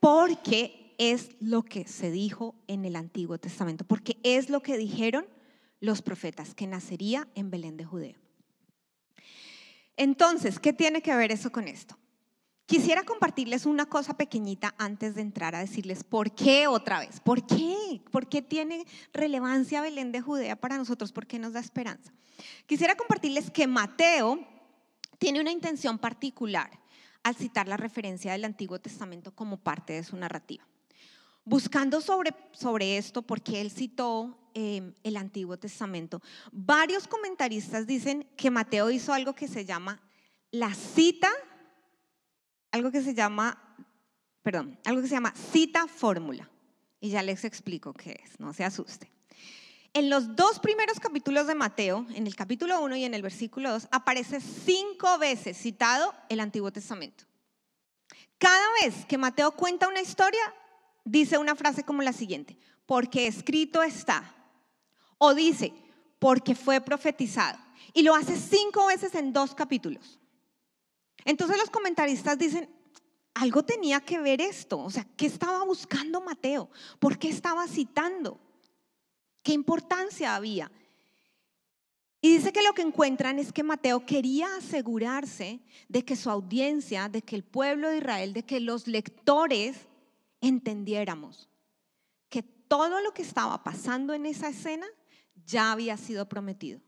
porque 0.00 0.94
es 0.98 1.30
lo 1.40 1.62
que 1.62 1.86
se 1.88 2.10
dijo 2.10 2.54
en 2.68 2.84
el 2.84 2.94
Antiguo 2.96 3.38
Testamento, 3.38 3.84
porque 3.84 4.18
es 4.22 4.50
lo 4.50 4.60
que 4.60 4.76
dijeron 4.76 5.26
los 5.80 6.02
profetas, 6.02 6.54
que 6.54 6.66
nacería 6.66 7.28
en 7.34 7.50
Belén 7.50 7.76
de 7.76 7.84
Judea. 7.84 8.23
Entonces, 9.96 10.58
¿qué 10.58 10.72
tiene 10.72 11.02
que 11.02 11.14
ver 11.14 11.32
eso 11.32 11.50
con 11.52 11.68
esto? 11.68 11.96
Quisiera 12.66 13.04
compartirles 13.04 13.66
una 13.66 13.86
cosa 13.86 14.16
pequeñita 14.16 14.74
antes 14.78 15.14
de 15.14 15.20
entrar 15.20 15.54
a 15.54 15.60
decirles 15.60 16.02
por 16.02 16.34
qué 16.34 16.66
otra 16.66 17.00
vez, 17.00 17.20
por 17.20 17.46
qué, 17.46 18.00
por 18.10 18.26
qué 18.26 18.40
tiene 18.40 18.86
relevancia 19.12 19.82
Belén 19.82 20.12
de 20.12 20.22
Judea 20.22 20.56
para 20.56 20.78
nosotros, 20.78 21.12
por 21.12 21.26
qué 21.26 21.38
nos 21.38 21.52
da 21.52 21.60
esperanza. 21.60 22.12
Quisiera 22.66 22.96
compartirles 22.96 23.50
que 23.50 23.66
Mateo 23.66 24.38
tiene 25.18 25.40
una 25.40 25.52
intención 25.52 25.98
particular 25.98 26.70
al 27.22 27.34
citar 27.36 27.68
la 27.68 27.76
referencia 27.76 28.32
del 28.32 28.44
Antiguo 28.46 28.78
Testamento 28.78 29.34
como 29.34 29.58
parte 29.58 29.92
de 29.92 30.04
su 30.04 30.16
narrativa. 30.16 30.66
Buscando 31.44 32.00
sobre, 32.00 32.34
sobre 32.52 32.96
esto, 32.96 33.22
porque 33.22 33.60
él 33.60 33.70
citó 33.70 34.38
em, 34.54 34.94
el 35.02 35.16
Antiguo 35.16 35.58
Testamento, 35.58 36.22
varios 36.52 37.06
comentaristas 37.06 37.86
dicen 37.86 38.26
que 38.36 38.50
Mateo 38.50 38.90
hizo 38.90 39.12
algo 39.12 39.34
que 39.34 39.48
se 39.48 39.64
llama 39.64 40.00
la 40.50 40.72
cita, 40.74 41.30
algo 42.70 42.90
que 42.90 43.02
se 43.02 43.14
llama, 43.14 43.76
perdón, 44.42 44.78
algo 44.84 45.02
que 45.02 45.08
se 45.08 45.14
llama 45.14 45.34
cita 45.52 45.86
fórmula. 45.86 46.48
Y 47.00 47.10
ya 47.10 47.22
les 47.22 47.44
explico 47.44 47.92
qué 47.92 48.22
es, 48.24 48.40
no 48.40 48.54
se 48.54 48.64
asuste. 48.64 49.10
En 49.92 50.10
los 50.10 50.34
dos 50.34 50.58
primeros 50.58 50.98
capítulos 50.98 51.46
de 51.46 51.54
Mateo, 51.54 52.04
en 52.14 52.26
el 52.26 52.34
capítulo 52.34 52.82
1 52.82 52.96
y 52.96 53.04
en 53.04 53.14
el 53.14 53.22
versículo 53.22 53.70
2, 53.70 53.88
aparece 53.92 54.40
cinco 54.40 55.18
veces 55.18 55.56
citado 55.56 56.12
el 56.28 56.40
Antiguo 56.40 56.72
Testamento. 56.72 57.24
Cada 58.38 58.66
vez 58.82 59.06
que 59.06 59.18
Mateo 59.18 59.52
cuenta 59.52 59.86
una 59.86 60.00
historia, 60.00 60.40
dice 61.04 61.38
una 61.38 61.54
frase 61.54 61.84
como 61.84 62.02
la 62.02 62.12
siguiente, 62.12 62.56
porque 62.86 63.26
escrito 63.26 63.82
está. 63.82 64.34
O 65.18 65.34
dice, 65.34 65.72
porque 66.18 66.54
fue 66.54 66.80
profetizado. 66.80 67.58
Y 67.92 68.02
lo 68.02 68.14
hace 68.14 68.36
cinco 68.36 68.86
veces 68.86 69.14
en 69.14 69.32
dos 69.32 69.54
capítulos. 69.54 70.18
Entonces 71.24 71.58
los 71.58 71.70
comentaristas 71.70 72.38
dicen, 72.38 72.68
algo 73.34 73.62
tenía 73.64 74.00
que 74.00 74.18
ver 74.18 74.40
esto. 74.40 74.78
O 74.78 74.90
sea, 74.90 75.06
¿qué 75.16 75.26
estaba 75.26 75.64
buscando 75.64 76.20
Mateo? 76.20 76.70
¿Por 76.98 77.18
qué 77.18 77.28
estaba 77.28 77.66
citando? 77.68 78.40
¿Qué 79.42 79.52
importancia 79.52 80.34
había? 80.34 80.70
Y 82.20 82.32
dice 82.36 82.52
que 82.52 82.62
lo 82.62 82.72
que 82.72 82.82
encuentran 82.82 83.38
es 83.38 83.52
que 83.52 83.62
Mateo 83.62 84.06
quería 84.06 84.48
asegurarse 84.56 85.60
de 85.88 86.04
que 86.06 86.16
su 86.16 86.30
audiencia, 86.30 87.10
de 87.10 87.20
que 87.20 87.36
el 87.36 87.44
pueblo 87.44 87.90
de 87.90 87.98
Israel, 87.98 88.32
de 88.32 88.44
que 88.44 88.60
los 88.60 88.86
lectores 88.86 89.76
entendiéramos 90.48 91.48
que 92.28 92.42
todo 92.42 93.00
lo 93.00 93.12
que 93.12 93.22
estaba 93.22 93.62
pasando 93.62 94.14
en 94.14 94.26
esa 94.26 94.48
escena 94.48 94.86
ya 95.46 95.72
había 95.72 95.96
sido 95.96 96.28
prometido. 96.28 96.80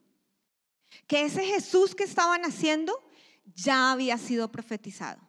Que 1.07 1.23
ese 1.23 1.45
Jesús 1.45 1.95
que 1.95 2.05
estaban 2.05 2.45
haciendo 2.45 2.93
ya 3.55 3.93
había 3.93 4.19
sido 4.19 4.51
profetizado. 4.51 5.21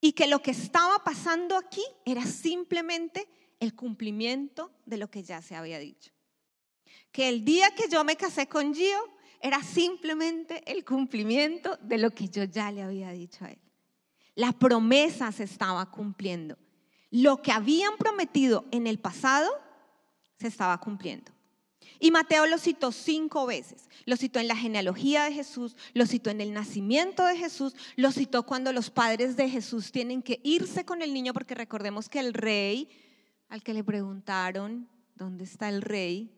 Y 0.00 0.12
que 0.12 0.26
lo 0.26 0.42
que 0.42 0.50
estaba 0.50 1.02
pasando 1.02 1.56
aquí 1.56 1.82
era 2.04 2.24
simplemente 2.24 3.28
el 3.60 3.74
cumplimiento 3.74 4.70
de 4.84 4.98
lo 4.98 5.10
que 5.10 5.22
ya 5.22 5.42
se 5.42 5.56
había 5.56 5.78
dicho. 5.78 6.12
Que 7.10 7.28
el 7.28 7.44
día 7.44 7.74
que 7.74 7.88
yo 7.88 8.04
me 8.04 8.16
casé 8.16 8.46
con 8.46 8.74
Gio 8.74 9.16
era 9.40 9.62
simplemente 9.62 10.62
el 10.70 10.84
cumplimiento 10.84 11.76
de 11.78 11.98
lo 11.98 12.10
que 12.10 12.28
yo 12.28 12.44
ya 12.44 12.70
le 12.70 12.82
había 12.82 13.10
dicho 13.10 13.44
a 13.44 13.50
él. 13.50 13.58
La 14.34 14.52
promesa 14.52 15.32
se 15.32 15.44
estaba 15.44 15.90
cumpliendo. 15.90 16.58
Lo 17.16 17.40
que 17.40 17.50
habían 17.50 17.96
prometido 17.96 18.66
en 18.72 18.86
el 18.86 18.98
pasado 18.98 19.50
se 20.38 20.48
estaba 20.48 20.78
cumpliendo. 20.78 21.32
Y 21.98 22.10
Mateo 22.10 22.46
lo 22.46 22.58
citó 22.58 22.92
cinco 22.92 23.46
veces. 23.46 23.88
Lo 24.04 24.18
citó 24.18 24.38
en 24.38 24.48
la 24.48 24.54
genealogía 24.54 25.24
de 25.24 25.32
Jesús, 25.32 25.76
lo 25.94 26.04
citó 26.04 26.28
en 26.28 26.42
el 26.42 26.52
nacimiento 26.52 27.24
de 27.24 27.38
Jesús, 27.38 27.74
lo 27.96 28.12
citó 28.12 28.42
cuando 28.42 28.70
los 28.70 28.90
padres 28.90 29.34
de 29.34 29.48
Jesús 29.48 29.92
tienen 29.92 30.20
que 30.20 30.42
irse 30.44 30.84
con 30.84 31.00
el 31.00 31.14
niño, 31.14 31.32
porque 31.32 31.54
recordemos 31.54 32.10
que 32.10 32.20
el 32.20 32.34
rey 32.34 32.90
al 33.48 33.62
que 33.62 33.72
le 33.72 33.82
preguntaron, 33.82 34.86
¿dónde 35.14 35.44
está 35.44 35.70
el 35.70 35.80
rey? 35.80 36.30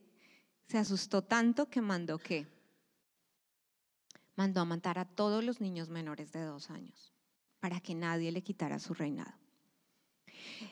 Se 0.68 0.78
asustó 0.78 1.24
tanto 1.24 1.68
que 1.68 1.80
mandó 1.80 2.18
qué? 2.18 2.46
Mandó 4.36 4.60
a 4.60 4.64
matar 4.64 5.00
a 5.00 5.06
todos 5.06 5.42
los 5.42 5.60
niños 5.60 5.88
menores 5.88 6.30
de 6.30 6.42
dos 6.42 6.70
años 6.70 7.12
para 7.58 7.80
que 7.80 7.96
nadie 7.96 8.30
le 8.30 8.44
quitara 8.44 8.78
su 8.78 8.94
reinado. 8.94 9.47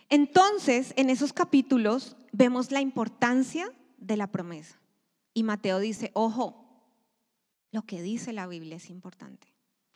Entonces, 0.09 0.92
en 0.97 1.11
esos 1.11 1.33
capítulos 1.33 2.16
vemos 2.33 2.71
la 2.71 2.80
importancia 2.80 3.73
de 3.99 4.16
la 4.16 4.30
promesa. 4.30 4.80
Y 5.35 5.42
Mateo 5.42 5.78
dice, 5.78 6.11
ojo, 6.14 6.64
lo 7.73 7.83
que 7.83 8.02
dice 8.02 8.33
la 8.33 8.47
Biblia 8.47 8.76
es 8.76 8.90
importante. 8.90 9.49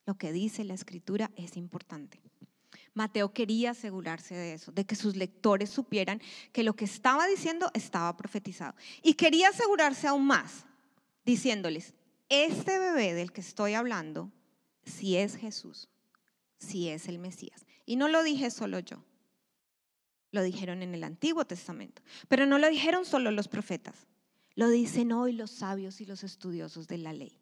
Lo 0.07 0.17
que 0.17 0.33
dice 0.33 0.65
la 0.65 0.75
escritura 0.75 1.31
es 1.37 1.57
importante. 1.57 2.21
Mateo 2.95 3.33
quería 3.33 3.71
asegurarse 3.71 4.35
de 4.35 4.55
eso, 4.55 4.73
de 4.73 4.85
que 4.85 4.97
sus 4.97 5.17
lectores 5.17 5.71
supieran 5.71 6.21
que 6.53 6.65
lo 6.65 6.75
que 6.75 6.85
estaba 6.85 7.27
diciendo 7.27 7.71
estaba 7.75 8.17
profetizado. 8.17 8.75
Y 9.03 9.15
quería 9.15 9.49
asegurarse 9.49 10.09
aún 10.09 10.27
más, 10.27 10.65
diciéndoles, 11.25 11.95
este 12.29 12.79
bebé 12.79 13.15
del 13.15 13.33
que 13.33 13.41
estoy 13.41 13.75
hablando, 13.75 14.31
si 14.85 15.17
es 15.17 15.37
Jesús, 15.37 15.89
si 16.59 16.89
es 16.89 17.09
el 17.09 17.19
Mesías. 17.19 17.65
Y 17.87 17.97
no 17.97 18.09
lo 18.09 18.23
dije 18.23 18.51
solo 18.51 18.81
yo, 18.81 19.05
lo 20.33 20.43
dijeron 20.43 20.83
en 20.83 20.95
el 20.95 21.05
Antiguo 21.05 21.45
Testamento, 21.45 22.03
pero 22.29 22.47
no 22.47 22.59
lo 22.59 22.69
dijeron 22.69 23.05
solo 23.05 23.31
los 23.31 23.49
profetas, 23.49 24.07
lo 24.55 24.69
dicen 24.69 25.13
hoy 25.13 25.33
los 25.33 25.51
sabios 25.51 26.01
y 26.01 26.07
los 26.07 26.25
estudiosos 26.25 26.87
de 26.89 26.99
la 26.99 27.13
ley. 27.13 27.39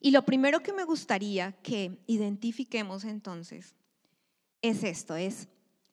Y 0.00 0.10
lo 0.10 0.22
primero 0.22 0.60
que 0.60 0.72
me 0.72 0.84
gustaría 0.84 1.52
que 1.62 1.98
identifiquemos 2.06 3.04
entonces 3.04 3.74
es 4.60 4.82
esto, 4.82 5.16
es 5.16 5.48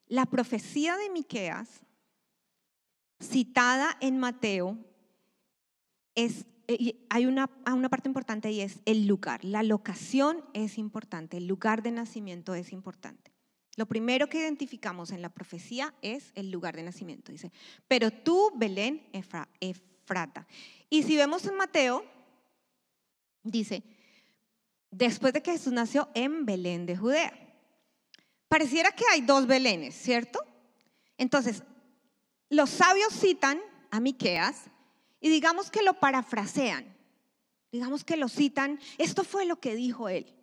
la 0.07 0.25
profecía 0.25 0.97
de 0.97 1.09
Miqueas 1.09 1.81
citada 3.21 3.95
en 4.01 4.17
Mateo 4.17 4.77
es 6.15 6.45
eh, 6.67 7.05
hay 7.09 7.25
una, 7.25 7.49
una 7.65 7.89
parte 7.89 8.07
importante 8.07 8.51
y 8.51 8.61
es 8.61 8.79
el 8.85 9.07
lugar. 9.07 9.43
La 9.43 9.63
locación 9.63 10.43
es 10.53 10.77
importante, 10.77 11.37
el 11.37 11.47
lugar 11.47 11.81
de 11.81 11.91
nacimiento 11.91 12.55
es 12.55 12.71
importante. 12.71 13.30
Lo 13.77 13.85
primero 13.85 14.27
que 14.27 14.39
identificamos 14.39 15.11
en 15.11 15.21
la 15.21 15.29
profecía 15.29 15.93
es 16.01 16.31
el 16.35 16.51
lugar 16.51 16.75
de 16.75 16.83
nacimiento. 16.83 17.31
Dice, 17.31 17.51
pero 17.87 18.11
tú, 18.11 18.51
Belén, 18.55 19.07
Efrata. 19.13 20.47
Y 20.89 21.03
si 21.03 21.15
vemos 21.15 21.45
en 21.45 21.55
Mateo, 21.55 22.05
dice, 23.43 23.83
después 24.91 25.33
de 25.33 25.41
que 25.41 25.53
Jesús 25.53 25.71
nació 25.71 26.09
en 26.13 26.45
Belén 26.45 26.85
de 26.85 26.97
Judea. 26.97 27.33
Pareciera 28.49 28.91
que 28.91 29.05
hay 29.09 29.21
dos 29.21 29.47
Belenes, 29.47 29.95
¿cierto? 29.95 30.45
Entonces, 31.17 31.63
los 32.49 32.69
sabios 32.69 33.13
citan 33.13 33.61
a 33.89 34.01
Miqueas 34.01 34.65
y 35.21 35.29
digamos 35.29 35.71
que 35.71 35.81
lo 35.81 35.93
parafrasean. 35.93 36.85
Digamos 37.71 38.03
que 38.03 38.17
lo 38.17 38.27
citan, 38.27 38.79
esto 38.97 39.23
fue 39.23 39.45
lo 39.45 39.61
que 39.61 39.75
dijo 39.75 40.09
él. 40.09 40.35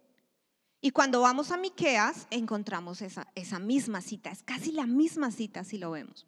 Y 0.81 0.91
cuando 0.93 1.21
vamos 1.21 1.51
a 1.51 1.57
Miqueas 1.57 2.27
encontramos 2.31 3.03
esa, 3.03 3.27
esa 3.35 3.59
misma 3.59 4.01
cita, 4.01 4.31
es 4.31 4.43
casi 4.43 4.73
la 4.73 4.87
misma 4.87 5.31
cita 5.31 5.65
si 5.65 5.79
lo 5.79 5.91
vemos. 5.91 6.27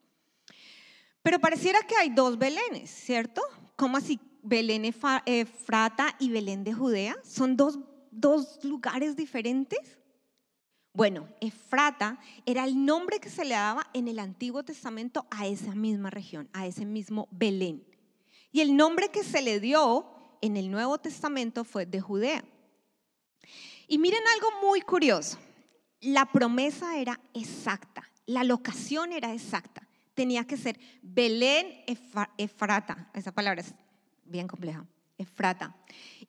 Pero 1.23 1.39
pareciera 1.39 1.81
que 1.83 1.97
hay 1.97 2.11
dos 2.11 2.39
Belenes, 2.39 2.91
¿cierto? 2.91 3.43
¿Cómo 3.77 3.97
así 3.97 4.19
Belén 4.43 4.85
Efrata 4.85 6.17
y 6.19 6.31
Belén 6.31 6.65
de 6.65 6.73
Judea? 6.73 7.17
¿Son 7.23 7.57
dos, 7.57 7.79
dos 8.11 8.65
lugares 8.65 9.17
diferentes? 9.17 9.99
Bueno, 10.93 11.29
Efrata 11.41 12.19
era 12.47 12.65
el 12.65 12.85
nombre 12.85 13.21
que 13.21 13.31
se 13.31 13.45
le 13.45 13.55
daba 13.55 13.87
en 13.93 14.09
el 14.09 14.19
Antiguo 14.19 14.65
Testamento 14.65 15.27
a 15.31 15.47
esa 15.47 15.75
misma 15.75 16.11
región, 16.11 16.49
a 16.53 16.67
ese 16.67 16.85
mismo 16.85 17.29
Belén. 17.31 17.85
Y 18.51 18.61
el 18.61 18.77
nombre 18.77 19.11
que 19.11 19.23
se 19.23 19.43
le 19.43 19.61
dio 19.61 20.07
en 20.41 20.57
el 20.57 20.71
Nuevo 20.71 20.99
Testamento 20.99 21.65
fue 21.65 21.87
de 21.87 22.01
Judea. 22.01 22.45
Y 23.91 23.99
miren 23.99 24.23
algo 24.37 24.69
muy 24.69 24.83
curioso. 24.83 25.37
La 26.01 26.25
promesa 26.25 26.97
era 26.97 27.19
exacta, 27.35 28.09
la 28.25 28.45
locación 28.45 29.13
era 29.13 29.35
exacta. 29.35 29.83
Tenía 30.15 30.47
que 30.47 30.57
ser 30.57 30.79
Belén 31.03 31.85
Efrata. 32.39 33.11
Esa 33.13 33.33
palabra 33.33 33.63
es 33.63 33.75
bien 34.25 34.47
compleja. 34.47 34.87
Efrata. 35.19 35.75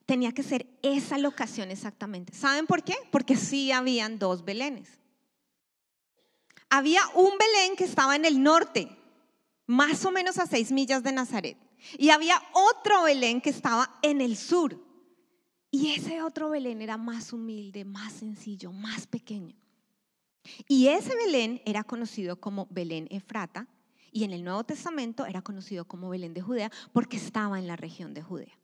Tenía 0.08 0.32
que 0.32 0.42
ser 0.42 0.66
esa 0.82 1.20
locación 1.20 1.70
exactamente. 1.70 2.34
¿Saben 2.34 2.66
por 2.66 2.84
qué? 2.84 2.96
Porque 3.12 3.36
sí 3.36 3.72
habían 3.72 4.18
dos 4.18 4.44
Belenes. 4.44 4.98
Había 6.68 7.02
un 7.14 7.38
Belén 7.38 7.76
que 7.76 7.84
estaba 7.84 8.16
en 8.16 8.26
el 8.26 8.42
norte, 8.42 8.90
más 9.68 10.04
o 10.04 10.12
menos 10.12 10.40
a 10.40 10.48
seis 10.48 10.72
millas 10.72 11.04
de 11.04 11.12
Nazaret. 11.12 11.58
Y 12.00 12.10
había 12.10 12.42
otro 12.54 13.04
Belén 13.04 13.40
que 13.40 13.52
estaba 13.52 14.00
en 14.02 14.20
el 14.20 14.36
sur, 14.36 14.80
y 15.72 15.94
ese 15.94 16.22
otro 16.22 16.50
Belén 16.50 16.82
era 16.82 16.98
más 16.98 17.32
humilde, 17.32 17.86
más 17.86 18.12
sencillo, 18.12 18.74
más 18.74 19.08
pequeño. 19.08 19.56
Y 20.68 20.88
ese 20.88 21.16
Belén 21.16 21.62
era 21.66 21.84
conocido 21.86 22.40
como 22.42 22.68
Belén 22.70 23.08
Efrata 23.10 23.68
y 24.12 24.26
en 24.26 24.34
el 24.34 24.44
Nuevo 24.44 24.66
Testamento 24.66 25.26
era 25.26 25.42
conocido 25.42 25.86
como 25.86 26.10
Belén 26.10 26.34
de 26.34 26.42
Judea 26.42 26.72
porque 26.92 27.16
estaba 27.16 27.58
en 27.58 27.68
la 27.68 27.78
región 27.78 28.14
de 28.14 28.22
Judea. 28.22 28.60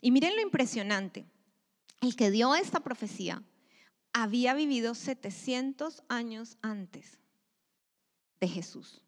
Y 0.00 0.10
miren 0.10 0.34
lo 0.34 0.40
impresionante. 0.40 1.26
El 2.00 2.16
que 2.16 2.30
dio 2.30 2.54
esta 2.54 2.80
profecía 2.80 3.42
había 4.14 4.54
vivido 4.54 4.94
700 4.94 6.02
años 6.08 6.56
antes 6.62 7.18
de 8.40 8.48
Jesús. 8.48 9.02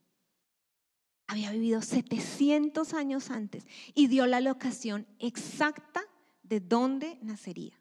Había 1.27 1.51
vivido 1.51 1.81
700 1.81 2.93
años 2.93 3.31
antes 3.31 3.67
y 3.95 4.09
dio 4.09 4.27
la 4.27 4.41
locación 4.41 5.07
exacta 5.19 6.05
de 6.53 6.61
dónde 6.61 7.19
nacería. 7.23 7.81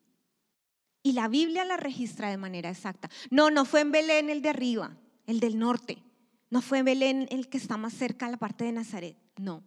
Y 1.03 1.11
la 1.11 1.27
Biblia 1.27 1.65
la 1.65 1.75
registra 1.75 2.29
de 2.29 2.37
manera 2.37 2.69
exacta. 2.69 3.09
No, 3.29 3.51
no 3.51 3.65
fue 3.65 3.81
en 3.81 3.91
Belén 3.91 4.29
el 4.29 4.41
de 4.41 4.47
arriba, 4.47 4.95
el 5.27 5.41
del 5.41 5.59
norte. 5.59 6.01
No 6.49 6.61
fue 6.61 6.77
en 6.77 6.85
Belén 6.85 7.27
el 7.31 7.49
que 7.49 7.57
está 7.57 7.75
más 7.75 7.91
cerca 7.91 8.27
a 8.27 8.29
la 8.29 8.37
parte 8.37 8.63
de 8.63 8.71
Nazaret. 8.71 9.17
No. 9.35 9.61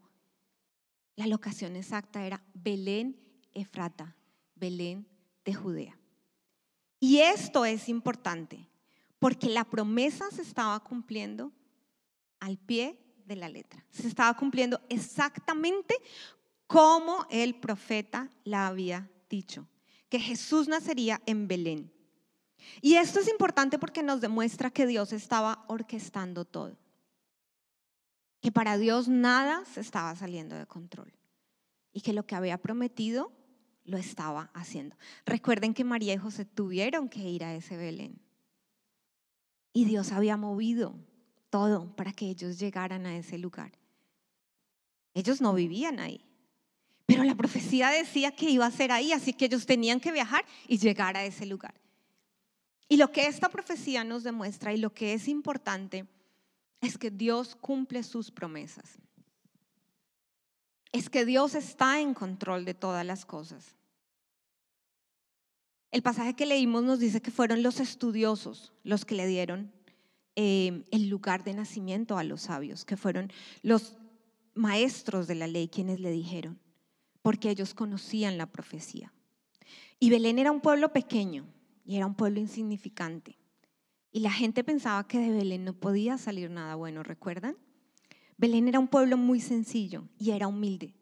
La 1.16 1.26
locación 1.26 1.76
exacta 1.76 2.24
era 2.24 2.42
Belén 2.54 3.20
Efrata, 3.52 4.16
Belén 4.54 5.06
de 5.44 5.52
Judea. 5.52 5.98
Y 6.98 7.18
esto 7.18 7.66
es 7.66 7.90
importante 7.90 8.70
porque 9.18 9.50
la 9.50 9.64
promesa 9.64 10.30
se 10.30 10.40
estaba 10.40 10.82
cumpliendo 10.82 11.52
al 12.40 12.56
pie 12.56 12.98
de 13.26 13.36
la 13.36 13.50
letra. 13.50 13.84
Se 13.90 14.06
estaba 14.06 14.34
cumpliendo 14.34 14.80
exactamente 14.88 15.94
como 16.66 17.26
el 17.30 17.54
profeta 17.54 18.30
la 18.44 18.66
había 18.66 19.10
dicho, 19.28 19.68
que 20.08 20.18
Jesús 20.18 20.68
nacería 20.68 21.20
en 21.26 21.48
Belén. 21.48 21.92
Y 22.80 22.94
esto 22.94 23.20
es 23.20 23.28
importante 23.28 23.78
porque 23.78 24.02
nos 24.02 24.20
demuestra 24.20 24.70
que 24.70 24.86
Dios 24.86 25.12
estaba 25.12 25.64
orquestando 25.68 26.44
todo, 26.44 26.78
que 28.40 28.52
para 28.52 28.78
Dios 28.78 29.08
nada 29.08 29.64
se 29.66 29.80
estaba 29.80 30.14
saliendo 30.16 30.56
de 30.56 30.66
control 30.66 31.12
y 31.92 32.00
que 32.00 32.12
lo 32.12 32.26
que 32.26 32.34
había 32.34 32.58
prometido 32.58 33.32
lo 33.84 33.98
estaba 33.98 34.50
haciendo. 34.54 34.96
Recuerden 35.26 35.74
que 35.74 35.84
María 35.84 36.14
y 36.14 36.18
José 36.18 36.44
tuvieron 36.44 37.08
que 37.08 37.20
ir 37.20 37.44
a 37.44 37.54
ese 37.54 37.76
Belén 37.76 38.20
y 39.74 39.84
Dios 39.84 40.12
había 40.12 40.36
movido 40.36 40.94
todo 41.50 41.94
para 41.96 42.12
que 42.12 42.28
ellos 42.30 42.58
llegaran 42.58 43.06
a 43.06 43.16
ese 43.16 43.38
lugar. 43.38 43.72
Ellos 45.12 45.40
no 45.40 45.52
vivían 45.52 46.00
ahí. 46.00 46.24
Pero 47.06 47.24
la 47.24 47.34
profecía 47.34 47.90
decía 47.90 48.34
que 48.34 48.48
iba 48.48 48.66
a 48.66 48.70
ser 48.70 48.90
ahí, 48.90 49.12
así 49.12 49.32
que 49.32 49.46
ellos 49.46 49.66
tenían 49.66 50.00
que 50.00 50.12
viajar 50.12 50.44
y 50.66 50.78
llegar 50.78 51.16
a 51.16 51.24
ese 51.24 51.44
lugar. 51.44 51.74
Y 52.88 52.96
lo 52.96 53.12
que 53.12 53.26
esta 53.26 53.48
profecía 53.48 54.04
nos 54.04 54.24
demuestra 54.24 54.72
y 54.72 54.78
lo 54.78 54.92
que 54.92 55.14
es 55.14 55.28
importante 55.28 56.06
es 56.80 56.98
que 56.98 57.10
Dios 57.10 57.56
cumple 57.56 58.02
sus 58.02 58.30
promesas. 58.30 58.98
Es 60.92 61.10
que 61.10 61.24
Dios 61.24 61.54
está 61.54 62.00
en 62.00 62.14
control 62.14 62.64
de 62.64 62.74
todas 62.74 63.04
las 63.04 63.24
cosas. 63.24 63.74
El 65.90 66.02
pasaje 66.02 66.34
que 66.34 66.46
leímos 66.46 66.84
nos 66.84 66.98
dice 66.98 67.20
que 67.20 67.30
fueron 67.30 67.62
los 67.62 67.80
estudiosos 67.80 68.72
los 68.82 69.04
que 69.04 69.14
le 69.14 69.26
dieron 69.26 69.72
eh, 70.36 70.84
el 70.90 71.08
lugar 71.08 71.44
de 71.44 71.54
nacimiento 71.54 72.18
a 72.18 72.24
los 72.24 72.42
sabios, 72.42 72.84
que 72.84 72.96
fueron 72.96 73.32
los 73.62 73.96
maestros 74.54 75.26
de 75.26 75.36
la 75.36 75.46
ley 75.46 75.68
quienes 75.68 76.00
le 76.00 76.10
dijeron 76.10 76.63
porque 77.24 77.48
ellos 77.48 77.72
conocían 77.72 78.36
la 78.36 78.44
profecía. 78.44 79.10
Y 79.98 80.10
Belén 80.10 80.38
era 80.38 80.50
un 80.50 80.60
pueblo 80.60 80.92
pequeño 80.92 81.46
y 81.86 81.96
era 81.96 82.04
un 82.04 82.14
pueblo 82.14 82.38
insignificante. 82.38 83.38
Y 84.12 84.20
la 84.20 84.30
gente 84.30 84.62
pensaba 84.62 85.08
que 85.08 85.18
de 85.18 85.30
Belén 85.30 85.64
no 85.64 85.72
podía 85.72 86.18
salir 86.18 86.50
nada 86.50 86.74
bueno, 86.74 87.02
¿recuerdan? 87.02 87.56
Belén 88.36 88.68
era 88.68 88.78
un 88.78 88.88
pueblo 88.88 89.16
muy 89.16 89.40
sencillo 89.40 90.06
y 90.18 90.32
era 90.32 90.48
humilde. 90.48 90.92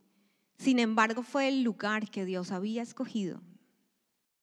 Sin 0.59 0.79
embargo, 0.79 1.25
fue 1.25 1.49
el 1.49 1.65
lugar 1.65 2.09
que 2.09 2.25
Dios 2.25 2.53
había 2.53 2.83
escogido 2.83 3.43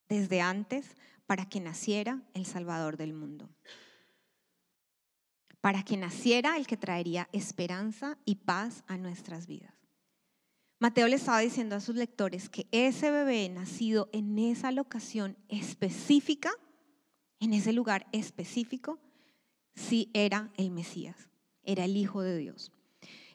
desde 0.10 0.42
antes 0.42 0.98
para 1.28 1.48
que 1.48 1.62
naciera 1.62 2.22
el 2.34 2.46
Salvador 2.46 2.98
del 2.98 3.14
mundo. 3.14 3.50
Para 5.62 5.84
que 5.84 5.96
naciera 5.96 6.58
el 6.58 6.68
que 6.68 6.76
traería 6.76 7.30
esperanza 7.32 8.18
y 8.26 8.36
paz 8.36 8.84
a 8.88 8.98
nuestras 8.98 9.48
vidas. 9.48 9.79
Mateo 10.80 11.10
le 11.10 11.18
estaba 11.18 11.40
diciendo 11.40 11.76
a 11.76 11.82
sus 11.82 11.96
lectores 11.96 12.48
que 12.48 12.66
ese 12.72 13.12
bebé 13.12 13.50
nacido 13.50 14.10
en 14.14 14.40
esa 14.40 14.72
locación 14.72 15.38
específica, 15.50 16.52
en 17.42 17.54
ese 17.54 17.74
lugar 17.74 18.08
específico, 18.14 18.98
sí 19.76 20.10
era 20.14 20.52
el 20.56 20.72
Mesías, 20.72 21.28
era 21.64 21.84
el 21.84 21.98
Hijo 21.98 22.22
de 22.22 22.38
Dios. 22.38 22.72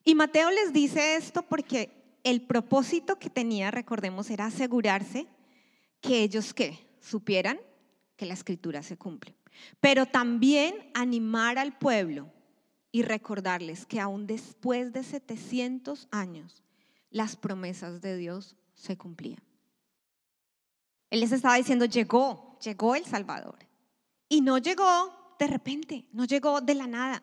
Y 0.05 0.15
Mateo 0.15 0.51
les 0.51 0.73
dice 0.73 1.17
esto 1.17 1.43
porque 1.43 2.19
el 2.25 2.41
propósito 2.41 3.19
que 3.19 3.29
tenía, 3.29 3.71
recordemos, 3.71 4.31
era 4.31 4.47
asegurarse 4.47 5.27
que 6.01 6.23
ellos 6.23 6.55
¿qué? 6.55 6.79
supieran 6.99 7.61
que 8.17 8.25
la 8.25 8.33
escritura 8.33 8.83
se 8.83 8.97
cumple, 8.97 9.37
pero 9.81 10.07
también 10.07 10.75
animar 10.95 11.59
al 11.59 11.77
pueblo 11.77 12.33
y 12.91 13.03
recordarles 13.03 13.85
que 13.85 14.01
aún 14.01 14.27
después 14.27 14.95
de 14.95 15.03
700 15.03 16.09
años, 16.11 16.64
las 17.15 17.37
promesas 17.37 18.01
de 18.01 18.17
Dios 18.17 18.57
se 18.75 18.99
cumplían. 18.99 19.41
Él 21.11 21.21
les 21.21 21.31
estaba 21.31 21.55
diciendo, 21.55 21.85
llegó, 21.85 22.59
llegó 22.59 22.97
el 22.97 23.05
Salvador. 23.05 23.57
Y 24.29 24.41
no 24.41 24.59
llegó 24.59 25.37
de 25.39 25.47
repente, 25.47 26.09
no 26.13 26.25
llegó 26.25 26.61
de 26.61 26.75
la 26.75 26.89
nada, 26.89 27.23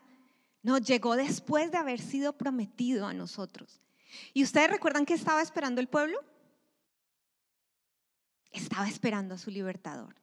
no, 0.63 0.77
llegó 0.77 1.17
después 1.17 1.71
de 1.71 1.77
haber 1.77 1.99
sido 1.99 2.38
prometido 2.38 3.06
a 3.06 3.13
nosotros. 3.13 3.82
¿Y 4.34 4.43
ustedes 4.43 4.69
recuerdan 4.69 5.06
que 5.06 5.13
estaba 5.13 5.41
esperando 5.41 5.82
el 5.82 5.89
pueblo? 5.89 6.17
Estaba 8.51 8.88
esperando 8.88 9.36
a 9.36 9.39
su 9.39 9.51
libertador, 9.51 10.15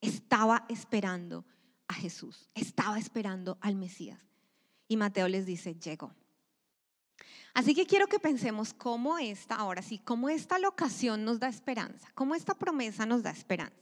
estaba 0.00 0.66
esperando 0.68 1.44
a 1.88 1.94
Jesús, 1.94 2.48
estaba 2.54 2.96
esperando 3.00 3.58
al 3.60 3.74
Mesías. 3.74 4.20
Y 4.86 4.96
Mateo 4.96 5.26
les 5.26 5.46
dice, 5.46 5.74
llegó. 5.74 6.14
Así 7.54 7.74
que 7.74 7.86
quiero 7.86 8.06
que 8.06 8.18
pensemos 8.18 8.74
cómo 8.74 9.18
esta, 9.18 9.54
ahora 9.54 9.82
sí, 9.82 9.98
cómo 9.98 10.28
esta 10.28 10.58
locación 10.58 11.24
nos 11.24 11.40
da 11.40 11.48
esperanza, 11.48 12.08
cómo 12.14 12.34
esta 12.34 12.54
promesa 12.54 13.06
nos 13.06 13.22
da 13.22 13.30
esperanza. 13.30 13.76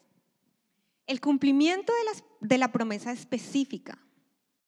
El 1.07 1.21
cumplimiento 1.21 1.93
de, 1.93 2.49
de 2.49 2.59
la 2.59 2.73
promesa 2.73 3.13
específica 3.13 3.99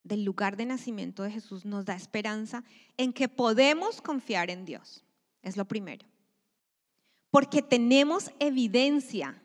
del 0.03 0.25
lugar 0.25 0.57
de 0.57 0.67
nacimiento 0.67 1.23
de 1.23 1.33
Jesús 1.33 1.65
nos 1.65 1.85
da 1.85 1.95
esperanza 1.95 2.62
en 2.97 3.12
que 3.12 3.29
podemos 3.29 4.01
confiar 4.01 4.51
en 4.51 4.65
Dios. 4.65 5.05
Es 5.43 5.57
lo 5.57 5.65
primero. 5.65 6.07
Porque 7.31 7.62
tenemos 7.62 8.31
evidencia 8.39 9.43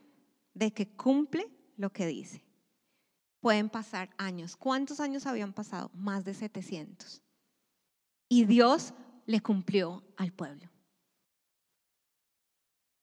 de 0.54 0.72
que 0.72 0.88
cumple 0.88 1.50
lo 1.78 1.92
que 1.92 2.06
dice. 2.06 2.44
Pueden 3.40 3.70
pasar 3.70 4.12
años. 4.18 4.56
¿Cuántos 4.56 5.00
años 5.00 5.26
habían 5.26 5.52
pasado? 5.52 5.90
Más 5.94 6.24
de 6.26 6.34
700. 6.36 7.22
Y 8.30 8.46
Dios 8.46 8.94
le 9.32 9.42
cumplió 9.42 10.04
al 10.18 10.32
pueblo. 10.32 10.70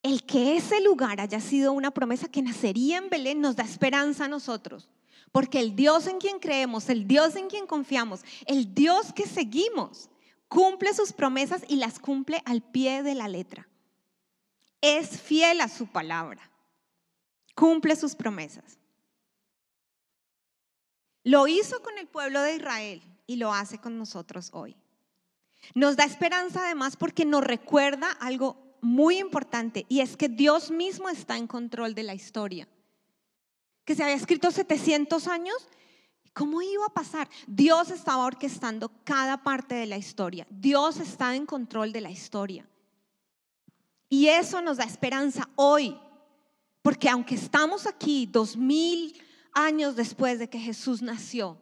El 0.01 0.25
que 0.25 0.55
ese 0.55 0.79
lugar 0.81 1.19
haya 1.19 1.41
sido 1.41 1.73
una 1.73 1.91
promesa 1.91 2.29
que 2.29 2.41
nacería 2.41 2.97
en 2.97 3.09
Belén 3.09 3.41
nos 3.41 3.57
da 3.57 3.63
esperanza 3.63 4.25
a 4.25 4.29
nosotros. 4.29 4.89
Porque 5.31 5.59
el 5.59 5.75
Dios 5.75 6.07
en 6.07 6.19
quien 6.19 6.39
creemos, 6.39 6.89
el 6.89 7.07
Dios 7.07 7.35
en 7.35 7.49
quien 7.49 7.67
confiamos, 7.67 8.21
el 8.45 8.73
Dios 8.73 9.13
que 9.13 9.27
seguimos, 9.27 10.09
cumple 10.47 10.93
sus 10.93 11.13
promesas 11.13 11.63
y 11.67 11.75
las 11.75 11.99
cumple 11.99 12.41
al 12.45 12.61
pie 12.61 13.03
de 13.03 13.13
la 13.13 13.27
letra. 13.27 13.67
Es 14.81 15.21
fiel 15.21 15.61
a 15.61 15.67
su 15.67 15.87
palabra. 15.87 16.49
Cumple 17.53 17.95
sus 17.95 18.15
promesas. 18.15 18.79
Lo 21.23 21.47
hizo 21.47 21.81
con 21.83 21.97
el 21.97 22.07
pueblo 22.07 22.41
de 22.41 22.55
Israel 22.55 23.03
y 23.27 23.35
lo 23.35 23.53
hace 23.53 23.79
con 23.79 23.97
nosotros 23.97 24.49
hoy. 24.53 24.75
Nos 25.75 25.95
da 25.95 26.03
esperanza 26.03 26.65
además 26.65 26.95
porque 26.95 27.25
nos 27.25 27.43
recuerda 27.43 28.11
algo 28.19 28.77
muy 28.81 29.17
importante 29.17 29.85
y 29.89 29.99
es 30.01 30.17
que 30.17 30.29
Dios 30.29 30.71
mismo 30.71 31.09
está 31.09 31.37
en 31.37 31.47
control 31.47 31.93
de 31.93 32.03
la 32.03 32.13
historia. 32.13 32.67
Que 33.85 33.95
se 33.95 34.03
había 34.03 34.15
escrito 34.15 34.51
700 34.51 35.27
años, 35.27 35.55
¿cómo 36.33 36.61
iba 36.61 36.85
a 36.85 36.93
pasar? 36.93 37.29
Dios 37.47 37.91
estaba 37.91 38.25
orquestando 38.25 38.91
cada 39.03 39.43
parte 39.43 39.75
de 39.75 39.85
la 39.85 39.97
historia. 39.97 40.47
Dios 40.49 40.99
está 40.99 41.35
en 41.35 41.45
control 41.45 41.91
de 41.91 42.01
la 42.01 42.11
historia. 42.11 42.67
Y 44.09 44.27
eso 44.27 44.61
nos 44.61 44.77
da 44.77 44.85
esperanza 44.85 45.49
hoy, 45.55 45.95
porque 46.81 47.09
aunque 47.09 47.35
estamos 47.35 47.85
aquí 47.85 48.25
dos 48.25 48.57
mil 48.57 49.21
años 49.53 49.95
después 49.95 50.39
de 50.39 50.49
que 50.49 50.59
Jesús 50.59 51.01
nació, 51.01 51.61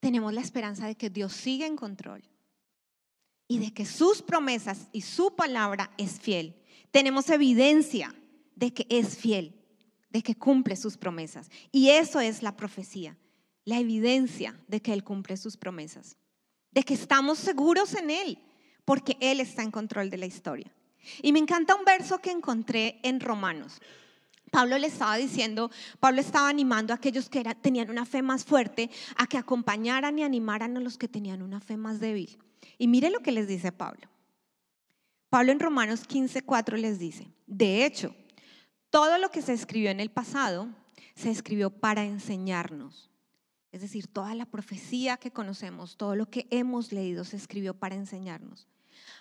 tenemos 0.00 0.32
la 0.32 0.40
esperanza 0.40 0.86
de 0.86 0.94
que 0.94 1.10
Dios 1.10 1.32
sigue 1.32 1.66
en 1.66 1.76
control 1.76 2.22
y 3.48 3.58
de 3.58 3.72
que 3.72 3.86
sus 3.86 4.22
promesas 4.22 4.88
y 4.92 5.02
su 5.02 5.34
palabra 5.34 5.90
es 5.98 6.20
fiel. 6.20 6.54
Tenemos 6.90 7.30
evidencia 7.30 8.14
de 8.54 8.72
que 8.72 8.86
es 8.88 9.16
fiel, 9.16 9.54
de 10.10 10.22
que 10.22 10.34
cumple 10.34 10.76
sus 10.76 10.96
promesas. 10.96 11.50
Y 11.70 11.90
eso 11.90 12.20
es 12.20 12.42
la 12.42 12.56
profecía, 12.56 13.16
la 13.64 13.78
evidencia 13.78 14.58
de 14.66 14.80
que 14.80 14.92
Él 14.92 15.04
cumple 15.04 15.36
sus 15.36 15.56
promesas, 15.56 16.16
de 16.72 16.82
que 16.82 16.94
estamos 16.94 17.38
seguros 17.38 17.94
en 17.94 18.10
Él, 18.10 18.38
porque 18.84 19.16
Él 19.20 19.40
está 19.40 19.62
en 19.62 19.70
control 19.70 20.10
de 20.10 20.18
la 20.18 20.26
historia. 20.26 20.72
Y 21.22 21.32
me 21.32 21.38
encanta 21.38 21.74
un 21.74 21.84
verso 21.84 22.18
que 22.18 22.30
encontré 22.30 22.98
en 23.02 23.20
Romanos. 23.20 23.80
Pablo 24.50 24.78
le 24.78 24.86
estaba 24.86 25.16
diciendo, 25.16 25.70
Pablo 26.00 26.20
estaba 26.20 26.48
animando 26.48 26.92
a 26.92 26.96
aquellos 26.96 27.28
que 27.28 27.44
tenían 27.60 27.90
una 27.90 28.06
fe 28.06 28.22
más 28.22 28.44
fuerte 28.44 28.90
a 29.16 29.26
que 29.26 29.38
acompañaran 29.38 30.18
y 30.18 30.22
animaran 30.22 30.76
a 30.76 30.80
los 30.80 30.98
que 30.98 31.08
tenían 31.08 31.42
una 31.42 31.60
fe 31.60 31.76
más 31.76 32.00
débil. 32.00 32.38
Y 32.78 32.88
mire 32.88 33.10
lo 33.10 33.20
que 33.20 33.32
les 33.32 33.48
dice 33.48 33.72
Pablo. 33.72 34.08
Pablo 35.28 35.52
en 35.52 35.60
Romanos 35.60 36.06
15:4 36.06 36.76
les 36.76 36.98
dice, 36.98 37.28
de 37.46 37.84
hecho, 37.84 38.14
todo 38.90 39.18
lo 39.18 39.30
que 39.30 39.42
se 39.42 39.52
escribió 39.52 39.90
en 39.90 40.00
el 40.00 40.10
pasado 40.10 40.68
se 41.14 41.30
escribió 41.30 41.70
para 41.70 42.04
enseñarnos. 42.04 43.10
Es 43.72 43.82
decir, 43.82 44.06
toda 44.06 44.34
la 44.34 44.46
profecía 44.46 45.16
que 45.16 45.32
conocemos, 45.32 45.96
todo 45.96 46.16
lo 46.16 46.30
que 46.30 46.46
hemos 46.50 46.92
leído 46.92 47.24
se 47.24 47.36
escribió 47.36 47.74
para 47.74 47.94
enseñarnos. 47.94 48.66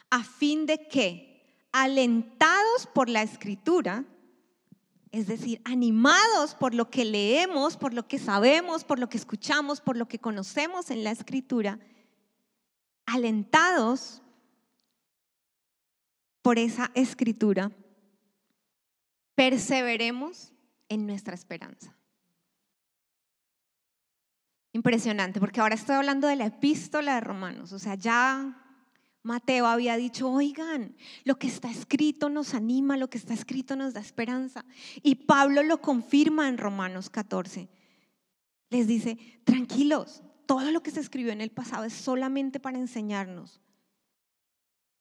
A 0.10 0.24
fin 0.24 0.66
de 0.66 0.88
que, 0.88 1.66
alentados 1.72 2.88
por 2.94 3.10
la 3.10 3.22
escritura, 3.22 4.06
es 5.12 5.28
decir, 5.28 5.62
animados 5.66 6.56
por 6.56 6.74
lo 6.74 6.90
que 6.90 7.06
leemos, 7.06 7.78
por 7.78 7.94
lo 7.94 8.08
que 8.08 8.20
sabemos, 8.20 8.84
por 8.84 9.00
lo 9.00 9.10
que 9.10 9.18
escuchamos, 9.18 9.82
por 9.82 9.98
lo 9.98 10.08
que 10.08 10.20
conocemos 10.20 10.90
en 10.90 11.04
la 11.04 11.12
escritura, 11.12 11.80
alentados 13.06 14.22
por 16.42 16.60
esa 16.60 16.92
escritura, 16.94 17.72
perseveremos 19.36 20.54
en 20.90 21.08
nuestra 21.08 21.36
esperanza. 21.36 21.96
Impresionante, 24.74 25.40
porque 25.40 25.62
ahora 25.62 25.76
estoy 25.76 25.96
hablando 25.96 26.28
de 26.28 26.36
la 26.36 26.48
epístola 26.48 27.16
de 27.16 27.22
Romanos, 27.22 27.72
o 27.72 27.80
sea, 27.80 27.96
ya 27.96 28.62
Mateo 29.26 29.66
había 29.66 29.98
dicho, 29.98 30.30
oigan, 30.30 30.96
lo 31.24 31.40
que 31.40 31.48
está 31.48 31.72
escrito 31.72 32.30
nos 32.30 32.54
anima, 32.54 32.96
lo 32.96 33.10
que 33.10 33.18
está 33.18 33.34
escrito 33.34 33.76
nos 33.76 33.96
da 33.96 34.00
esperanza. 34.00 34.64
Y 35.02 35.16
Pablo 35.16 35.64
lo 35.64 35.82
confirma 35.82 36.48
en 36.48 36.60
Romanos 36.60 37.10
14. 37.10 37.68
Les 38.70 38.86
dice, 38.86 39.18
tranquilos, 39.44 40.22
todo 40.46 40.72
lo 40.72 40.82
que 40.82 40.92
se 40.92 41.00
escribió 41.00 41.32
en 41.32 41.42
el 41.42 41.52
pasado 41.52 41.84
es 41.86 41.94
solamente 41.94 42.60
para 42.60 42.78
enseñarnos, 42.78 43.62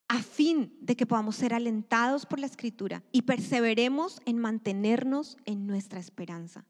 a 0.09 0.23
fin 0.23 0.77
de 0.81 0.97
que 0.97 1.07
podamos 1.07 1.37
ser 1.37 1.55
alentados 1.55 2.27
por 2.27 2.39
la 2.39 2.47
escritura 2.47 3.03
y 3.11 3.23
perseveremos 3.23 4.21
en 4.27 4.39
mantenernos 4.39 5.37
en 5.45 5.67
nuestra 5.67 5.99
esperanza. 5.99 6.65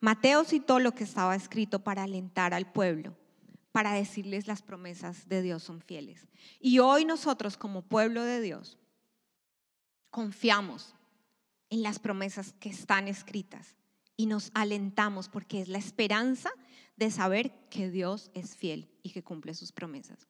Mateo 0.00 0.44
citó 0.44 0.78
lo 0.78 0.92
que 0.92 1.04
estaba 1.04 1.34
escrito 1.34 1.82
para 1.82 2.02
alentar 2.02 2.52
al 2.52 2.70
pueblo, 2.70 3.16
para 3.72 3.92
decirles 3.92 4.46
las 4.46 4.62
promesas 4.62 5.28
de 5.28 5.42
Dios 5.42 5.62
son 5.62 5.80
fieles. 5.80 6.28
Y 6.60 6.78
hoy 6.80 7.04
nosotros 7.04 7.56
como 7.56 7.82
pueblo 7.82 8.22
de 8.22 8.40
Dios 8.40 8.78
confiamos 10.10 10.94
en 11.70 11.82
las 11.82 11.98
promesas 11.98 12.52
que 12.60 12.68
están 12.68 13.08
escritas 13.08 13.74
y 14.16 14.26
nos 14.26 14.50
alentamos 14.54 15.28
porque 15.28 15.60
es 15.60 15.68
la 15.68 15.78
esperanza 15.78 16.50
de 16.96 17.10
saber 17.10 17.52
que 17.70 17.90
Dios 17.90 18.30
es 18.34 18.56
fiel 18.56 18.88
y 19.02 19.10
que 19.10 19.22
cumple 19.22 19.54
sus 19.54 19.72
promesas. 19.72 20.26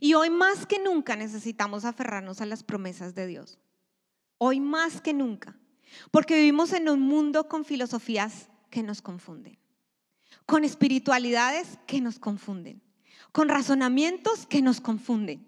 Y 0.00 0.14
hoy 0.14 0.30
más 0.30 0.66
que 0.66 0.78
nunca 0.78 1.16
necesitamos 1.16 1.84
aferrarnos 1.84 2.40
a 2.40 2.46
las 2.46 2.62
promesas 2.62 3.14
de 3.14 3.26
Dios. 3.26 3.58
Hoy 4.38 4.60
más 4.60 5.00
que 5.00 5.14
nunca. 5.14 5.56
Porque 6.10 6.36
vivimos 6.36 6.72
en 6.72 6.88
un 6.88 7.00
mundo 7.00 7.48
con 7.48 7.64
filosofías 7.64 8.48
que 8.70 8.82
nos 8.82 9.02
confunden, 9.02 9.58
con 10.46 10.64
espiritualidades 10.64 11.78
que 11.86 12.00
nos 12.00 12.18
confunden, 12.18 12.82
con 13.32 13.48
razonamientos 13.48 14.46
que 14.46 14.62
nos 14.62 14.80
confunden. 14.80 15.46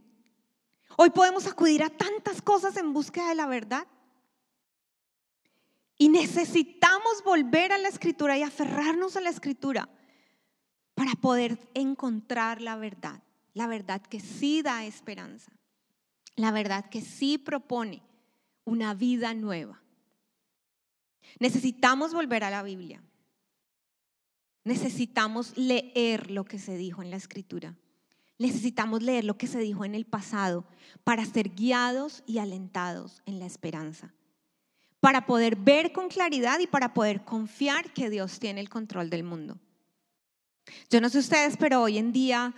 Hoy 0.96 1.10
podemos 1.10 1.46
acudir 1.46 1.82
a 1.82 1.90
tantas 1.90 2.42
cosas 2.42 2.76
en 2.76 2.92
búsqueda 2.92 3.28
de 3.28 3.34
la 3.36 3.46
verdad 3.46 3.86
y 6.02 6.08
necesitamos 6.08 7.22
volver 7.24 7.70
a 7.70 7.78
la 7.78 7.86
escritura 7.86 8.36
y 8.36 8.42
aferrarnos 8.42 9.16
a 9.16 9.20
la 9.20 9.30
escritura 9.30 9.88
para 10.96 11.12
poder 11.12 11.70
encontrar 11.74 12.60
la 12.60 12.74
verdad, 12.74 13.22
la 13.54 13.68
verdad 13.68 14.02
que 14.02 14.18
sí 14.18 14.62
da 14.62 14.84
esperanza, 14.84 15.52
la 16.34 16.50
verdad 16.50 16.90
que 16.90 17.02
sí 17.02 17.38
propone 17.38 18.02
una 18.64 18.94
vida 18.94 19.32
nueva. 19.32 19.80
Necesitamos 21.38 22.12
volver 22.12 22.42
a 22.42 22.50
la 22.50 22.64
Biblia. 22.64 23.00
Necesitamos 24.64 25.56
leer 25.56 26.32
lo 26.32 26.44
que 26.44 26.58
se 26.58 26.76
dijo 26.76 27.00
en 27.02 27.10
la 27.10 27.16
escritura. 27.16 27.76
Necesitamos 28.40 29.04
leer 29.04 29.22
lo 29.22 29.38
que 29.38 29.46
se 29.46 29.60
dijo 29.60 29.84
en 29.84 29.94
el 29.94 30.06
pasado 30.06 30.66
para 31.04 31.24
ser 31.24 31.50
guiados 31.50 32.24
y 32.26 32.38
alentados 32.38 33.22
en 33.24 33.38
la 33.38 33.46
esperanza 33.46 34.12
para 35.02 35.26
poder 35.26 35.56
ver 35.56 35.90
con 35.90 36.08
claridad 36.08 36.60
y 36.60 36.68
para 36.68 36.94
poder 36.94 37.24
confiar 37.24 37.92
que 37.92 38.08
Dios 38.08 38.38
tiene 38.38 38.60
el 38.60 38.68
control 38.68 39.10
del 39.10 39.24
mundo. 39.24 39.58
Yo 40.90 41.00
no 41.00 41.08
sé 41.08 41.18
ustedes, 41.18 41.56
pero 41.56 41.82
hoy 41.82 41.98
en 41.98 42.12
día 42.12 42.54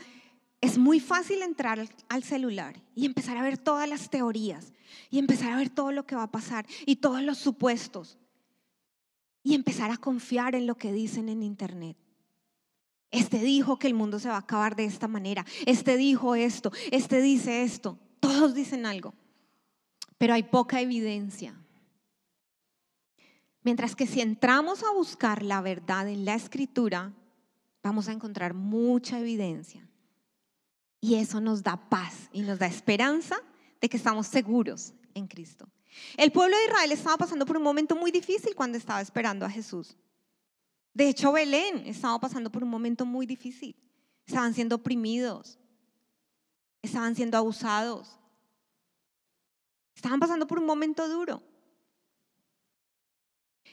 es 0.60 0.76
muy 0.76 1.00
fácil 1.00 1.40
entrar 1.40 1.88
al 2.10 2.22
celular 2.22 2.82
y 2.94 3.06
empezar 3.06 3.38
a 3.38 3.42
ver 3.42 3.56
todas 3.56 3.88
las 3.88 4.10
teorías 4.10 4.74
y 5.08 5.18
empezar 5.18 5.52
a 5.52 5.56
ver 5.56 5.70
todo 5.70 5.90
lo 5.90 6.04
que 6.04 6.16
va 6.16 6.24
a 6.24 6.30
pasar 6.30 6.66
y 6.84 6.96
todos 6.96 7.22
los 7.22 7.38
supuestos 7.38 8.18
y 9.42 9.54
empezar 9.54 9.90
a 9.90 9.96
confiar 9.96 10.54
en 10.54 10.66
lo 10.66 10.74
que 10.74 10.92
dicen 10.92 11.30
en 11.30 11.42
internet. 11.42 11.96
Este 13.10 13.38
dijo 13.38 13.78
que 13.78 13.86
el 13.86 13.94
mundo 13.94 14.18
se 14.18 14.28
va 14.28 14.34
a 14.34 14.40
acabar 14.40 14.76
de 14.76 14.84
esta 14.84 15.08
manera, 15.08 15.46
este 15.64 15.96
dijo 15.96 16.34
esto, 16.34 16.72
este 16.92 17.22
dice 17.22 17.62
esto, 17.62 17.98
todos 18.20 18.52
dicen 18.52 18.84
algo, 18.84 19.14
pero 20.18 20.34
hay 20.34 20.42
poca 20.42 20.82
evidencia 20.82 21.58
Mientras 23.64 23.96
que 23.96 24.06
si 24.06 24.20
entramos 24.20 24.84
a 24.84 24.92
buscar 24.92 25.42
la 25.42 25.62
verdad 25.62 26.06
en 26.06 26.26
la 26.26 26.34
escritura, 26.34 27.12
vamos 27.82 28.08
a 28.08 28.12
encontrar 28.12 28.52
mucha 28.52 29.18
evidencia. 29.18 29.88
Y 31.00 31.16
eso 31.16 31.40
nos 31.40 31.62
da 31.62 31.76
paz 31.88 32.28
y 32.30 32.42
nos 32.42 32.58
da 32.58 32.66
esperanza 32.66 33.36
de 33.80 33.88
que 33.88 33.96
estamos 33.96 34.26
seguros 34.26 34.92
en 35.14 35.26
Cristo. 35.26 35.66
El 36.16 36.30
pueblo 36.30 36.56
de 36.56 36.64
Israel 36.64 36.92
estaba 36.92 37.16
pasando 37.16 37.46
por 37.46 37.56
un 37.56 37.62
momento 37.62 37.96
muy 37.96 38.10
difícil 38.10 38.54
cuando 38.54 38.76
estaba 38.76 39.00
esperando 39.00 39.46
a 39.46 39.50
Jesús. 39.50 39.96
De 40.92 41.08
hecho, 41.08 41.32
Belén 41.32 41.86
estaba 41.86 42.20
pasando 42.20 42.50
por 42.50 42.62
un 42.62 42.70
momento 42.70 43.06
muy 43.06 43.24
difícil. 43.24 43.76
Estaban 44.26 44.54
siendo 44.54 44.76
oprimidos, 44.76 45.58
estaban 46.82 47.14
siendo 47.14 47.36
abusados, 47.36 48.18
estaban 49.94 50.20
pasando 50.20 50.46
por 50.46 50.58
un 50.58 50.66
momento 50.66 51.08
duro. 51.08 51.42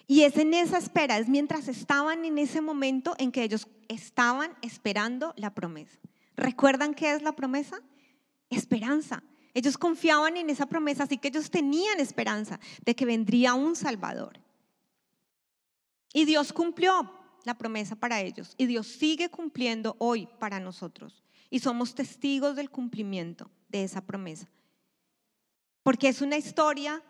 Y 0.07 0.23
es 0.23 0.37
en 0.37 0.53
esa 0.53 0.77
espera, 0.77 1.17
es 1.17 1.29
mientras 1.29 1.67
estaban 1.67 2.25
en 2.25 2.37
ese 2.37 2.61
momento 2.61 3.15
en 3.17 3.31
que 3.31 3.43
ellos 3.43 3.67
estaban 3.87 4.51
esperando 4.61 5.33
la 5.37 5.53
promesa. 5.53 5.99
¿Recuerdan 6.35 6.93
qué 6.93 7.13
es 7.13 7.21
la 7.21 7.33
promesa? 7.33 7.81
Esperanza. 8.49 9.23
Ellos 9.53 9.77
confiaban 9.77 10.37
en 10.37 10.49
esa 10.49 10.65
promesa, 10.65 11.03
así 11.03 11.17
que 11.17 11.27
ellos 11.27 11.51
tenían 11.51 11.99
esperanza 11.99 12.59
de 12.85 12.95
que 12.95 13.05
vendría 13.05 13.53
un 13.53 13.75
Salvador. 13.75 14.39
Y 16.13 16.25
Dios 16.25 16.53
cumplió 16.53 17.11
la 17.43 17.57
promesa 17.57 17.95
para 17.95 18.21
ellos 18.21 18.53
y 18.57 18.65
Dios 18.65 18.87
sigue 18.87 19.29
cumpliendo 19.29 19.95
hoy 19.99 20.27
para 20.39 20.59
nosotros. 20.59 21.23
Y 21.49 21.59
somos 21.59 21.95
testigos 21.95 22.55
del 22.55 22.69
cumplimiento 22.69 23.49
de 23.67 23.83
esa 23.83 24.01
promesa. 24.01 24.49
Porque 25.83 26.07
es 26.07 26.21
una 26.21 26.37
historia, 26.37 27.03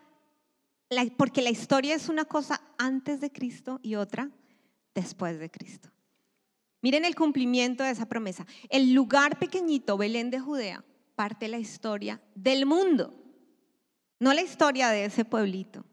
porque 1.16 1.42
la 1.42 1.50
historia 1.50 1.94
es 1.94 2.08
una 2.08 2.24
cosa 2.24 2.60
antes 2.78 3.20
de 3.20 3.30
Cristo 3.30 3.80
y 3.82 3.94
otra 3.94 4.30
después 4.94 5.38
de 5.38 5.50
Cristo. 5.50 5.90
Miren 6.80 7.04
el 7.04 7.14
cumplimiento 7.14 7.84
de 7.84 7.90
esa 7.90 8.06
promesa. 8.06 8.46
El 8.68 8.92
lugar 8.92 9.38
pequeñito, 9.38 9.96
Belén 9.96 10.30
de 10.30 10.40
Judea, 10.40 10.84
parte 11.14 11.48
la 11.48 11.58
historia 11.58 12.20
del 12.34 12.66
mundo, 12.66 13.14
no 14.18 14.34
la 14.34 14.42
historia 14.42 14.88
de 14.90 15.04
ese 15.04 15.24
pueblito. 15.24 15.84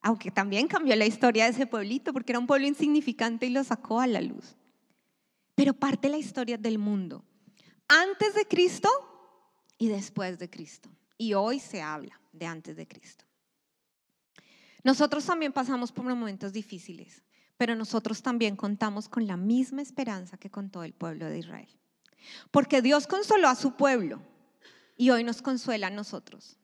Aunque 0.00 0.30
también 0.30 0.68
cambió 0.68 0.94
la 0.96 1.06
historia 1.06 1.44
de 1.44 1.50
ese 1.50 1.66
pueblito 1.66 2.12
porque 2.12 2.32
era 2.32 2.38
un 2.38 2.46
pueblo 2.46 2.66
insignificante 2.66 3.46
y 3.46 3.50
lo 3.50 3.62
sacó 3.64 4.00
a 4.00 4.06
la 4.06 4.20
luz. 4.20 4.56
Pero 5.54 5.72
parte 5.72 6.08
la 6.08 6.18
historia 6.18 6.56
del 6.56 6.78
mundo, 6.78 7.24
antes 7.88 8.34
de 8.34 8.46
Cristo 8.46 8.88
y 9.76 9.88
después 9.88 10.38
de 10.38 10.50
Cristo. 10.50 10.88
Y 11.16 11.34
hoy 11.34 11.58
se 11.58 11.82
habla 11.82 12.20
de 12.32 12.46
antes 12.46 12.76
de 12.76 12.86
Cristo. 12.86 13.27
Nosotros 14.84 15.24
también 15.24 15.52
pasamos 15.52 15.92
por 15.92 16.04
momentos 16.04 16.52
difíciles, 16.52 17.22
pero 17.56 17.74
nosotros 17.74 18.22
también 18.22 18.56
contamos 18.56 19.08
con 19.08 19.26
la 19.26 19.36
misma 19.36 19.82
esperanza 19.82 20.38
que 20.38 20.50
contó 20.50 20.84
el 20.84 20.92
pueblo 20.92 21.26
de 21.26 21.38
Israel. 21.38 21.68
Porque 22.50 22.82
Dios 22.82 23.06
consoló 23.06 23.48
a 23.48 23.54
su 23.54 23.72
pueblo 23.72 24.20
y 24.96 25.10
hoy 25.10 25.24
nos 25.24 25.42
consuela 25.42 25.88
a 25.88 25.90
nosotros. 25.90 26.56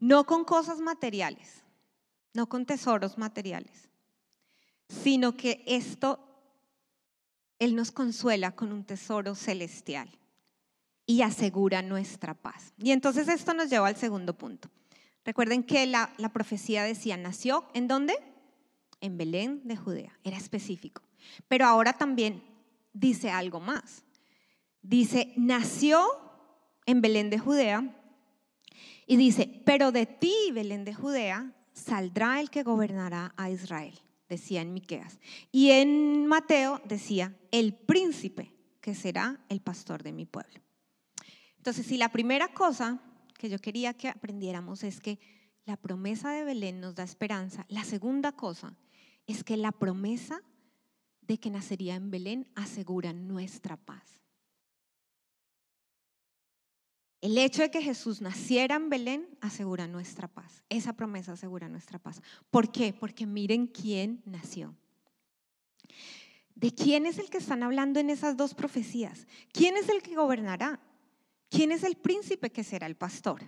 No 0.00 0.24
con 0.24 0.44
cosas 0.44 0.80
materiales, 0.80 1.62
no 2.34 2.48
con 2.48 2.66
tesoros 2.66 3.18
materiales, 3.18 3.88
sino 4.88 5.36
que 5.36 5.64
esto, 5.66 6.20
Él 7.58 7.74
nos 7.74 7.90
consuela 7.90 8.54
con 8.54 8.72
un 8.72 8.84
tesoro 8.84 9.34
celestial 9.34 10.08
y 11.06 11.22
asegura 11.22 11.82
nuestra 11.82 12.34
paz. 12.34 12.72
Y 12.78 12.92
entonces 12.92 13.28
esto 13.28 13.54
nos 13.54 13.70
lleva 13.70 13.88
al 13.88 13.96
segundo 13.96 14.36
punto. 14.36 14.70
Recuerden 15.28 15.62
que 15.62 15.86
la, 15.86 16.10
profecía 16.32 16.84
decía, 16.84 17.18
nació 17.18 17.68
en 17.74 17.86
dónde? 17.86 18.14
En 19.02 19.18
Belén 19.18 19.60
de 19.62 19.76
Judea, 19.76 20.18
era 20.24 20.38
específico. 20.38 21.02
Pero 21.48 21.66
ahora 21.66 21.92
también 21.92 22.42
dice 22.94 23.28
algo 23.28 23.60
más. 23.60 24.04
Dice, 24.80 25.34
nació 25.36 26.00
en 26.86 27.02
Belén 27.02 27.28
de 27.28 27.38
Judea 27.38 27.94
y 29.06 29.18
dice, 29.18 29.62
pero 29.66 29.92
de 29.92 30.06
ti, 30.06 30.34
Belén 30.54 30.86
de 30.86 30.94
Judea, 30.94 31.52
saldrá 31.74 32.40
el 32.40 32.48
que 32.48 32.62
gobernará 32.62 33.34
a 33.36 33.50
Israel, 33.50 34.00
decía 34.30 34.62
en 34.62 34.72
Miqueas. 34.72 35.18
Y 35.52 35.72
en 35.72 36.26
Mateo 36.26 36.80
decía, 36.86 37.36
el 37.50 37.74
príncipe 37.74 38.50
que 38.80 38.94
será 38.94 39.44
el 39.50 39.60
pastor 39.60 40.02
de 40.02 40.12
mi 40.12 40.24
pueblo. 40.24 40.62
Entonces, 41.58 41.84
si 41.84 41.98
la 41.98 42.08
primera 42.08 42.48
cosa 42.48 43.02
que 43.38 43.48
yo 43.48 43.58
quería 43.58 43.94
que 43.94 44.08
aprendiéramos 44.08 44.84
es 44.84 45.00
que 45.00 45.18
la 45.64 45.76
promesa 45.76 46.30
de 46.32 46.44
Belén 46.44 46.80
nos 46.80 46.94
da 46.94 47.04
esperanza, 47.04 47.64
la 47.68 47.84
segunda 47.84 48.32
cosa 48.32 48.76
es 49.26 49.44
que 49.44 49.56
la 49.56 49.72
promesa 49.72 50.42
de 51.22 51.38
que 51.38 51.50
nacería 51.50 51.94
en 51.94 52.10
Belén 52.10 52.50
asegura 52.54 53.12
nuestra 53.12 53.76
paz. 53.76 54.18
El 57.20 57.36
hecho 57.36 57.62
de 57.62 57.70
que 57.70 57.82
Jesús 57.82 58.20
naciera 58.20 58.76
en 58.76 58.90
Belén 58.90 59.28
asegura 59.40 59.88
nuestra 59.88 60.28
paz. 60.28 60.64
Esa 60.68 60.92
promesa 60.92 61.32
asegura 61.32 61.68
nuestra 61.68 61.98
paz. 61.98 62.22
¿Por 62.50 62.70
qué? 62.70 62.92
Porque 62.92 63.26
miren 63.26 63.66
quién 63.66 64.22
nació. 64.24 64.74
¿De 66.54 66.72
quién 66.72 67.06
es 67.06 67.18
el 67.18 67.28
que 67.28 67.38
están 67.38 67.62
hablando 67.62 68.00
en 68.00 68.10
esas 68.10 68.36
dos 68.36 68.54
profecías? 68.54 69.26
¿Quién 69.52 69.76
es 69.76 69.88
el 69.88 70.00
que 70.00 70.14
gobernará? 70.14 70.80
¿Quién 71.48 71.72
es 71.72 71.84
el 71.84 71.96
príncipe 71.96 72.50
que 72.50 72.64
será 72.64 72.86
el 72.86 72.96
pastor? 72.96 73.42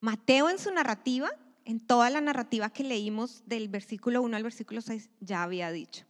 Mateo 0.00 0.50
en 0.50 0.58
su 0.58 0.70
narrativa, 0.70 1.30
en 1.64 1.80
toda 1.80 2.10
la 2.10 2.20
narrativa 2.20 2.70
que 2.70 2.84
leímos 2.84 3.42
del 3.46 3.68
versículo 3.68 4.22
1 4.22 4.36
al 4.36 4.42
versículo 4.42 4.80
6, 4.80 5.10
ya 5.20 5.42
había 5.42 5.70
dicho. 5.70 6.04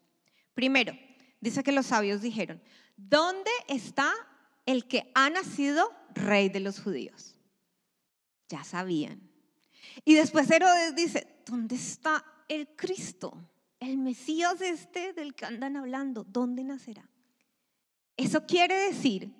Primero, 0.54 0.96
dice 1.40 1.62
que 1.62 1.72
los 1.72 1.86
sabios 1.86 2.22
dijeron, 2.22 2.62
¿dónde 2.96 3.50
está 3.68 4.12
el 4.66 4.86
que 4.86 5.10
ha 5.14 5.30
nacido 5.30 5.90
rey 6.14 6.48
de 6.48 6.60
los 6.60 6.80
judíos. 6.80 7.34
Ya 8.48 8.64
sabían. 8.64 9.20
Y 10.04 10.14
después 10.14 10.50
Herodes 10.50 10.94
dice, 10.94 11.26
¿dónde 11.46 11.76
está 11.76 12.24
el 12.48 12.68
Cristo? 12.76 13.50
El 13.80 13.98
Mesías 13.98 14.60
este 14.60 15.12
del 15.12 15.34
que 15.34 15.44
andan 15.44 15.76
hablando, 15.76 16.24
¿dónde 16.24 16.64
nacerá? 16.64 17.08
Eso 18.16 18.46
quiere 18.46 18.74
decir 18.74 19.34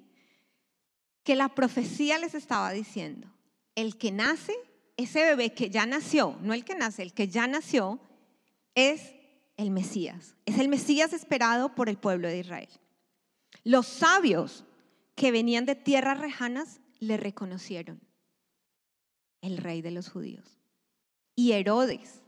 que 1.24 1.34
la 1.34 1.48
profecía 1.48 2.18
les 2.18 2.34
estaba 2.34 2.70
diciendo, 2.70 3.28
el 3.74 3.96
que 3.96 4.12
nace, 4.12 4.54
ese 4.96 5.24
bebé 5.24 5.52
que 5.52 5.70
ya 5.70 5.87
nació, 5.87 6.38
no 6.42 6.54
el 6.54 6.64
que 6.64 6.76
nace, 6.76 7.02
el 7.02 7.14
que 7.14 7.28
ya 7.28 7.46
nació, 7.46 7.98
es 8.74 9.14
el 9.56 9.70
Mesías. 9.70 10.37
Es 10.44 10.58
el 10.58 10.68
Mesías 10.68 11.12
esperado 11.12 11.74
por 11.74 11.88
el 11.88 11.96
pueblo 11.96 12.28
de 12.28 12.38
Israel. 12.38 12.68
Los 13.64 13.87
sabios 13.87 14.64
que 15.14 15.32
venían 15.32 15.64
de 15.64 15.74
tierras 15.74 16.18
rejanas 16.18 16.80
le 17.00 17.16
reconocieron 17.16 18.00
el 19.40 19.56
rey 19.58 19.82
de 19.82 19.90
los 19.90 20.10
judíos. 20.10 20.60
Y 21.34 21.52
Herodes, 21.52 22.22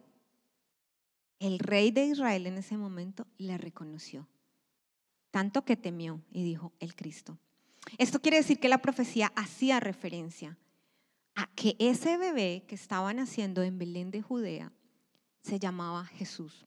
el 1.38 1.58
rey 1.58 1.90
de 1.90 2.06
Israel 2.06 2.46
en 2.46 2.58
ese 2.58 2.76
momento, 2.76 3.26
le 3.38 3.58
reconoció. 3.58 4.26
Tanto 5.30 5.64
que 5.64 5.76
temió 5.76 6.22
y 6.30 6.42
dijo, 6.44 6.72
el 6.80 6.94
Cristo. 6.94 7.38
Esto 7.98 8.20
quiere 8.20 8.38
decir 8.38 8.58
que 8.58 8.68
la 8.68 8.82
profecía 8.82 9.32
hacía 9.36 9.80
referencia 9.80 10.58
a 11.34 11.46
que 11.54 11.76
ese 11.78 12.16
bebé 12.16 12.64
que 12.66 12.74
estaba 12.74 13.12
naciendo 13.12 13.62
en 13.62 13.78
Belén 13.78 14.10
de 14.10 14.22
Judea 14.22 14.72
se 15.42 15.58
llamaba 15.58 16.04
Jesús. 16.06 16.66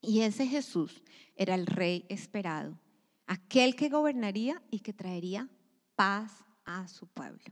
Y 0.00 0.22
ese 0.22 0.46
Jesús 0.46 1.02
era 1.36 1.54
el 1.54 1.66
rey 1.66 2.06
esperado 2.08 2.78
aquel 3.26 3.76
que 3.76 3.88
gobernaría 3.88 4.62
y 4.70 4.80
que 4.80 4.92
traería 4.92 5.48
paz 5.96 6.44
a 6.64 6.86
su 6.88 7.06
pueblo. 7.06 7.42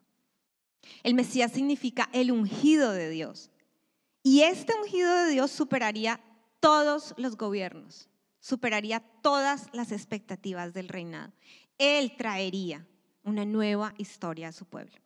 El 1.02 1.14
Mesías 1.14 1.52
significa 1.52 2.08
el 2.12 2.30
ungido 2.30 2.92
de 2.92 3.08
Dios. 3.10 3.50
Y 4.22 4.42
este 4.42 4.74
ungido 4.74 5.12
de 5.14 5.30
Dios 5.30 5.50
superaría 5.50 6.20
todos 6.60 7.14
los 7.16 7.36
gobiernos, 7.36 8.08
superaría 8.40 9.00
todas 9.22 9.68
las 9.72 9.92
expectativas 9.92 10.74
del 10.74 10.88
reinado. 10.88 11.32
Él 11.80 12.14
traería 12.16 12.86
una 13.24 13.46
nueva 13.46 13.94
historia 13.96 14.48
a 14.48 14.52
su 14.52 14.66
pueblo. 14.66 15.00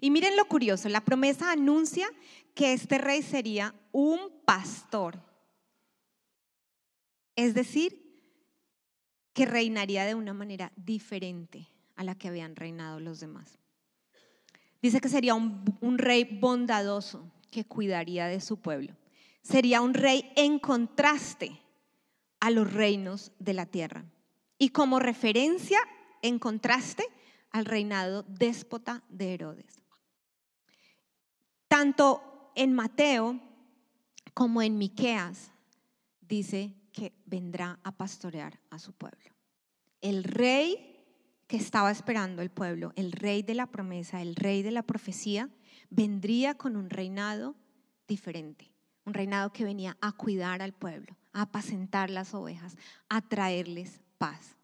Y 0.00 0.10
miren 0.10 0.36
lo 0.36 0.44
curioso, 0.44 0.88
la 0.88 1.00
promesa 1.00 1.50
anuncia 1.50 2.06
que 2.54 2.74
este 2.74 2.98
rey 2.98 3.22
sería 3.22 3.74
un 3.90 4.20
pastor. 4.44 5.18
Es 7.34 7.54
decir, 7.54 7.98
que 9.32 9.46
reinaría 9.46 10.04
de 10.04 10.14
una 10.14 10.34
manera 10.34 10.70
diferente 10.76 11.66
a 11.96 12.04
la 12.04 12.14
que 12.14 12.28
habían 12.28 12.56
reinado 12.56 13.00
los 13.00 13.20
demás. 13.20 13.58
Dice 14.82 15.00
que 15.00 15.08
sería 15.08 15.34
un, 15.34 15.98
rey 15.98 16.24
bondadoso 16.24 17.32
que 17.50 17.64
cuidaría 17.64 18.26
de 18.26 18.40
su 18.40 18.58
pueblo. 18.58 18.94
Sería 19.40 19.80
un 19.80 19.94
rey 19.94 20.30
en 20.36 20.58
contraste 20.58 21.58
a 22.40 22.50
los 22.50 22.72
reinos 22.72 23.32
de 23.38 23.54
la 23.54 23.66
tierra. 23.66 24.04
Y 24.58 24.70
como 24.70 24.98
referencia, 24.98 25.78
en 26.22 26.38
contraste 26.38 27.04
al 27.50 27.66
reinado 27.66 28.22
déspota 28.22 29.02
de 29.08 29.34
Herodes. 29.34 29.82
Tanto 31.68 32.50
en 32.54 32.72
Mateo 32.72 33.40
como 34.34 34.62
en 34.62 34.78
Miqueas 34.78 35.52
dice 36.20 36.74
que 36.92 37.12
vendrá 37.26 37.78
a 37.82 37.92
pastorear 37.92 38.58
a 38.70 38.78
su 38.78 38.92
pueblo. 38.92 39.30
El 40.00 40.24
rey 40.24 40.92
que 41.46 41.56
estaba 41.56 41.90
esperando 41.90 42.40
el 42.40 42.50
pueblo, 42.50 42.92
el 42.96 43.12
rey 43.12 43.42
de 43.42 43.54
la 43.54 43.66
promesa, 43.66 44.22
el 44.22 44.36
rey 44.36 44.62
de 44.62 44.70
la 44.70 44.82
profecía, 44.82 45.50
vendría 45.90 46.54
con 46.54 46.76
un 46.76 46.88
reinado 46.88 47.54
diferente, 48.08 48.72
un 49.04 49.14
reinado 49.14 49.52
que 49.52 49.64
venía 49.64 49.96
a 50.00 50.12
cuidar 50.12 50.62
al 50.62 50.72
pueblo, 50.72 51.16
a 51.32 51.42
apacentar 51.42 52.10
las 52.10 52.32
ovejas, 52.34 52.76
a 53.08 53.20
traerles 53.20 54.00
paz. 54.18 54.56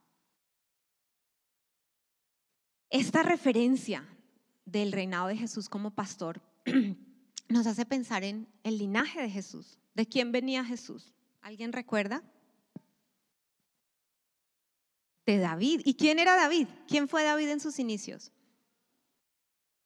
Esta 2.90 3.22
referencia 3.22 4.07
del 4.64 4.92
reinado 4.92 5.29
de 5.29 5.37
Jesús 5.37 5.68
como 5.68 5.90
pastor 5.90 6.40
nos 7.48 7.66
hace 7.66 7.85
pensar 7.87 8.24
en 8.24 8.48
el 8.62 8.79
linaje 8.79 9.20
de 9.20 9.31
Jesús, 9.31 9.79
¿De 9.98 10.07
quién 10.07 10.31
venía 10.31 10.64
Jesús? 10.64 11.12
¿Alguien 11.40 11.72
recuerda? 11.72 12.22
De 15.27 15.38
David. 15.38 15.81
¿Y 15.85 15.94
quién 15.94 16.20
era 16.20 16.37
David? 16.37 16.68
¿Quién 16.87 17.09
fue 17.09 17.24
David 17.24 17.48
en 17.48 17.59
sus 17.59 17.81
inicios? 17.81 18.31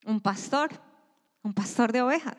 Un 0.04 0.20
pastor, 0.20 0.68
un 1.42 1.54
pastor 1.54 1.92
de 1.92 2.02
ovejas. 2.02 2.36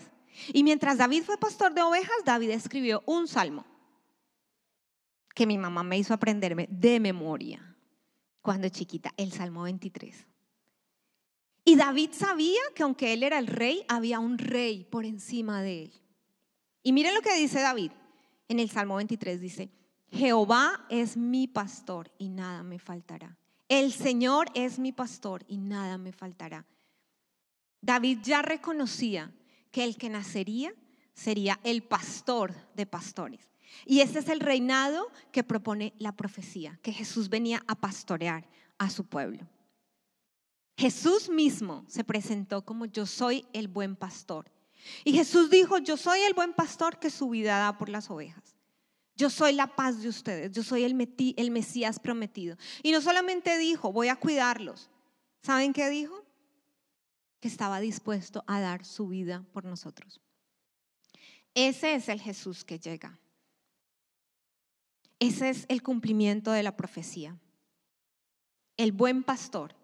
Y 0.49 0.63
mientras 0.63 0.99
David 0.99 1.23
fue 1.23 1.39
pastor 1.39 1.73
de 1.73 1.81
ovejas, 1.81 2.13
David 2.25 2.51
escribió 2.51 3.01
un 3.07 3.27
salmo 3.27 3.65
que 5.33 5.47
mi 5.47 5.57
mamá 5.57 5.81
me 5.81 5.97
hizo 5.97 6.13
aprenderme 6.13 6.67
de 6.69 6.99
memoria 6.99 7.75
cuando 8.43 8.69
chiquita, 8.69 9.15
el 9.17 9.31
Salmo 9.31 9.63
23. 9.63 10.27
Y 11.65 11.75
David 11.75 12.11
sabía 12.11 12.59
que 12.75 12.83
aunque 12.83 13.13
él 13.13 13.23
era 13.23 13.39
el 13.39 13.47
rey, 13.47 13.83
había 13.87 14.19
un 14.19 14.37
rey 14.37 14.83
por 14.83 15.05
encima 15.05 15.61
de 15.61 15.83
él. 15.83 15.93
Y 16.83 16.91
miren 16.91 17.13
lo 17.13 17.21
que 17.21 17.35
dice 17.35 17.61
David 17.61 17.91
en 18.49 18.59
el 18.59 18.69
Salmo 18.69 18.95
23, 18.95 19.39
dice, 19.39 19.71
Jehová 20.11 20.85
es 20.89 21.15
mi 21.15 21.47
pastor 21.47 22.11
y 22.17 22.29
nada 22.29 22.63
me 22.63 22.79
faltará. 22.79 23.37
El 23.69 23.93
Señor 23.93 24.47
es 24.53 24.77
mi 24.77 24.91
pastor 24.91 25.45
y 25.47 25.57
nada 25.57 25.97
me 25.97 26.11
faltará. 26.11 26.65
David 27.81 28.19
ya 28.21 28.41
reconocía 28.41 29.33
que 29.71 29.83
el 29.83 29.97
que 29.97 30.09
nacería 30.09 30.73
sería 31.13 31.59
el 31.63 31.83
pastor 31.83 32.53
de 32.75 32.85
pastores. 32.85 33.53
Y 33.85 34.01
ese 34.01 34.19
es 34.19 34.29
el 34.29 34.39
reinado 34.39 35.09
que 35.31 35.43
propone 35.43 35.93
la 35.97 36.11
profecía, 36.11 36.79
que 36.83 36.93
Jesús 36.93 37.29
venía 37.29 37.63
a 37.67 37.75
pastorear 37.75 38.47
a 38.77 38.89
su 38.89 39.05
pueblo. 39.05 39.47
Jesús 40.77 41.29
mismo 41.29 41.85
se 41.87 42.03
presentó 42.03 42.65
como 42.65 42.85
yo 42.85 43.05
soy 43.05 43.45
el 43.53 43.67
buen 43.67 43.95
pastor. 43.95 44.51
Y 45.03 45.13
Jesús 45.13 45.49
dijo, 45.49 45.77
yo 45.77 45.97
soy 45.97 46.19
el 46.21 46.33
buen 46.33 46.53
pastor 46.53 46.99
que 46.99 47.09
su 47.09 47.29
vida 47.29 47.57
da 47.57 47.77
por 47.77 47.89
las 47.89 48.09
ovejas. 48.09 48.55
Yo 49.15 49.29
soy 49.29 49.53
la 49.53 49.75
paz 49.75 50.01
de 50.01 50.09
ustedes, 50.09 50.51
yo 50.51 50.63
soy 50.63 50.83
el, 50.83 50.95
el 51.37 51.51
Mesías 51.51 51.99
prometido. 51.99 52.57
Y 52.81 52.91
no 52.91 52.99
solamente 52.99 53.57
dijo, 53.57 53.93
voy 53.93 54.07
a 54.07 54.15
cuidarlos. 54.15 54.89
¿Saben 55.43 55.73
qué 55.73 55.89
dijo? 55.89 56.25
Que 57.39 57.47
estaba 57.47 57.79
dispuesto 57.79 58.43
a 58.47 58.59
dar 58.59 58.85
su 58.85 59.07
vida 59.07 59.45
por 59.53 59.65
nosotros. 59.65 60.19
Ese 61.53 61.93
es 61.93 62.09
el 62.09 62.19
Jesús 62.19 62.63
que 62.63 62.79
llega. 62.79 63.19
Ese 65.19 65.49
es 65.49 65.65
el 65.69 65.83
cumplimiento 65.83 66.51
de 66.51 66.63
la 66.63 66.75
profecía. 66.75 67.37
El 68.75 68.91
buen 68.91 69.23
pastor 69.23 69.75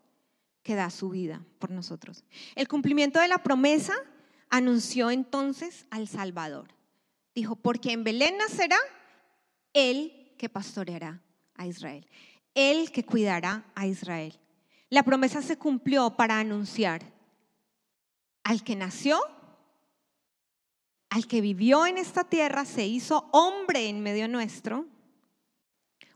que 0.69 0.75
da 0.75 0.91
su 0.91 1.09
vida 1.09 1.41
por 1.57 1.71
nosotros. 1.71 2.23
El 2.53 2.67
cumplimiento 2.67 3.19
de 3.19 3.27
la 3.27 3.41
promesa 3.41 3.95
anunció 4.51 5.09
entonces 5.09 5.87
al 5.89 6.07
Salvador. 6.07 6.67
Dijo, 7.33 7.55
porque 7.55 7.91
en 7.91 8.03
Belén 8.03 8.37
nacerá 8.37 8.77
el 9.73 10.31
que 10.37 10.47
pastoreará 10.47 11.23
a 11.55 11.65
Israel, 11.65 12.05
el 12.53 12.91
que 12.91 13.03
cuidará 13.03 13.65
a 13.73 13.87
Israel. 13.87 14.39
La 14.91 15.01
promesa 15.01 15.41
se 15.41 15.57
cumplió 15.57 16.11
para 16.11 16.37
anunciar 16.37 17.01
al 18.43 18.63
que 18.63 18.75
nació, 18.75 19.19
al 21.09 21.25
que 21.25 21.41
vivió 21.41 21.87
en 21.87 21.97
esta 21.97 22.25
tierra, 22.25 22.63
se 22.65 22.85
hizo 22.85 23.27
hombre 23.31 23.89
en 23.89 24.01
medio 24.01 24.27
nuestro, 24.27 24.85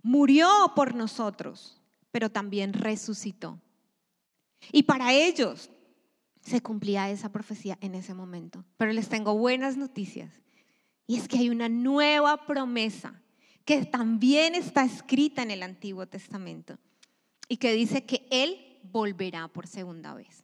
murió 0.04 0.48
por 0.76 0.94
nosotros, 0.94 1.82
pero 2.12 2.30
también 2.30 2.74
resucitó. 2.74 3.62
Y 4.71 4.84
para 4.84 5.13
ellos 5.13 5.69
se 6.41 6.62
cumplía 6.62 7.10
esa 7.10 7.32
profecía 7.32 7.78
en 7.82 7.95
ese 7.95 8.13
momento. 8.13 8.65
Pero 8.78 8.91
les 8.91 9.10
tengo 9.10 9.36
buenas 9.36 9.78
noticias. 9.78 10.32
Y 11.08 11.17
es 11.17 11.28
que 11.28 11.38
hay 11.38 11.49
una 11.49 11.69
nueva 11.69 12.45
promesa 12.45 13.21
que 13.65 13.86
también 13.86 14.56
está 14.56 14.84
escrita 14.84 15.41
en 15.41 15.52
el 15.52 15.63
Antiguo 15.63 16.06
Testamento 16.06 16.78
y 17.47 17.58
que 17.58 17.73
dice 17.73 18.06
que 18.06 18.28
Él 18.30 18.80
volverá 18.84 19.47
por 19.47 19.67
segunda 19.67 20.13
vez. 20.13 20.43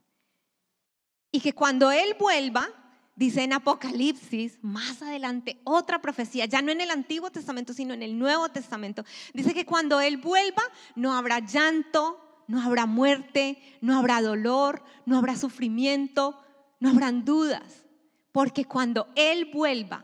Y 1.32 1.42
que 1.42 1.54
cuando 1.54 1.92
Él 1.92 2.16
vuelva, 2.18 2.68
dice 3.16 3.44
en 3.44 3.54
Apocalipsis, 3.54 4.58
más 4.62 5.02
adelante, 5.02 5.60
otra 5.66 6.02
profecía, 6.02 6.46
ya 6.46 6.62
no 6.62 6.72
en 6.72 6.82
el 6.82 6.92
Antiguo 6.92 7.30
Testamento, 7.30 7.74
sino 7.74 7.94
en 7.94 8.04
el 8.04 8.18
Nuevo 8.18 8.50
Testamento, 8.50 9.04
dice 9.34 9.54
que 9.54 9.66
cuando 9.66 10.00
Él 10.00 10.18
vuelva 10.18 10.64
no 10.96 11.14
habrá 11.14 11.40
llanto, 11.40 12.29
no 12.50 12.60
habrá 12.60 12.88
muerte, 12.88 13.60
no 13.80 13.96
habrá 13.96 14.24
dolor, 14.24 14.84
no 15.06 15.20
habrá 15.20 15.38
sufrimiento, 15.38 16.36
no 16.80 16.90
habrán 16.90 17.24
dudas, 17.24 17.86
porque 18.32 18.66
cuando 18.66 19.08
Él 19.16 19.52
vuelva, 19.54 20.04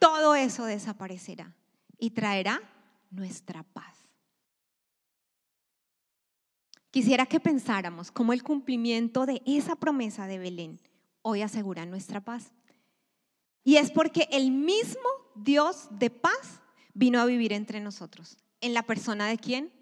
todo 0.00 0.34
eso 0.34 0.64
desaparecerá 0.64 1.54
y 1.96 2.10
traerá 2.10 2.60
nuestra 3.12 3.62
paz. 3.62 3.96
Quisiera 6.90 7.26
que 7.26 7.38
pensáramos 7.38 8.10
cómo 8.10 8.32
el 8.32 8.42
cumplimiento 8.42 9.24
de 9.24 9.40
esa 9.46 9.76
promesa 9.76 10.26
de 10.26 10.40
Belén 10.40 10.80
hoy 11.22 11.42
asegura 11.42 11.86
nuestra 11.86 12.20
paz. 12.20 12.52
Y 13.62 13.76
es 13.76 13.92
porque 13.92 14.26
el 14.32 14.50
mismo 14.50 15.08
Dios 15.36 15.86
de 15.92 16.10
paz 16.10 16.62
vino 16.94 17.20
a 17.20 17.26
vivir 17.26 17.52
entre 17.52 17.78
nosotros. 17.78 18.38
¿En 18.60 18.74
la 18.74 18.82
persona 18.82 19.28
de 19.28 19.38
quién? 19.38 19.72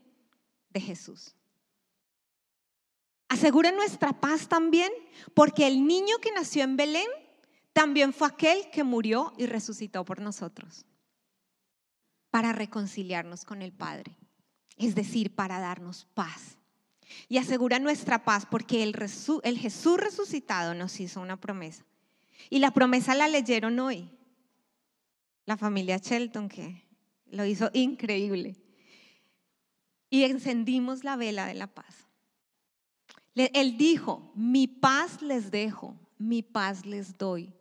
De 0.69 0.83
Jesús. 0.83 1.38
Asegura 3.29 3.73
nuestra 3.73 4.19
paz 4.21 4.49
también 4.49 4.91
porque 5.35 5.67
el 5.67 5.87
niño 5.87 6.17
que 6.23 6.33
nació 6.33 6.65
en 6.65 6.77
Belén 6.77 7.09
también 7.73 8.13
fue 8.13 8.29
aquel 8.29 8.71
que 8.71 8.85
murió 8.85 9.35
y 9.37 9.47
resucitó 9.47 10.05
por 10.05 10.21
nosotros 10.21 10.87
para 12.31 12.53
reconciliarnos 12.53 13.45
con 13.45 13.63
el 13.63 13.73
Padre, 13.73 14.17
es 14.77 14.95
decir, 14.95 15.35
para 15.35 15.61
darnos 15.61 16.07
paz. 16.15 16.59
Y 17.29 17.39
asegura 17.39 17.79
nuestra 17.79 18.25
paz 18.25 18.47
porque 18.51 18.83
el, 18.83 18.95
el 19.43 19.59
Jesús 19.59 19.97
resucitado 19.99 20.75
nos 20.75 20.99
hizo 21.01 21.21
una 21.21 21.41
promesa. 21.41 21.85
Y 22.51 22.59
la 22.59 22.73
promesa 22.73 23.15
la 23.15 23.29
leyeron 23.29 23.79
hoy. 23.79 24.11
La 25.47 25.57
familia 25.57 25.99
Shelton, 25.99 26.49
que 26.49 26.85
lo 27.27 27.45
hizo 27.45 27.71
increíble. 27.73 28.57
Y 30.11 30.25
encendimos 30.25 31.05
la 31.05 31.17
vela 31.17 31.47
de 31.47 31.55
la 31.55 31.67
paz. 31.67 32.08
Él 33.39 33.77
dijo, 33.77 34.33
mi 34.35 34.67
paz 34.67 35.23
les 35.23 35.51
dejo, 35.51 35.97
mi 36.19 36.43
paz 36.43 36.85
les 36.85 37.17
doy. 37.17 37.53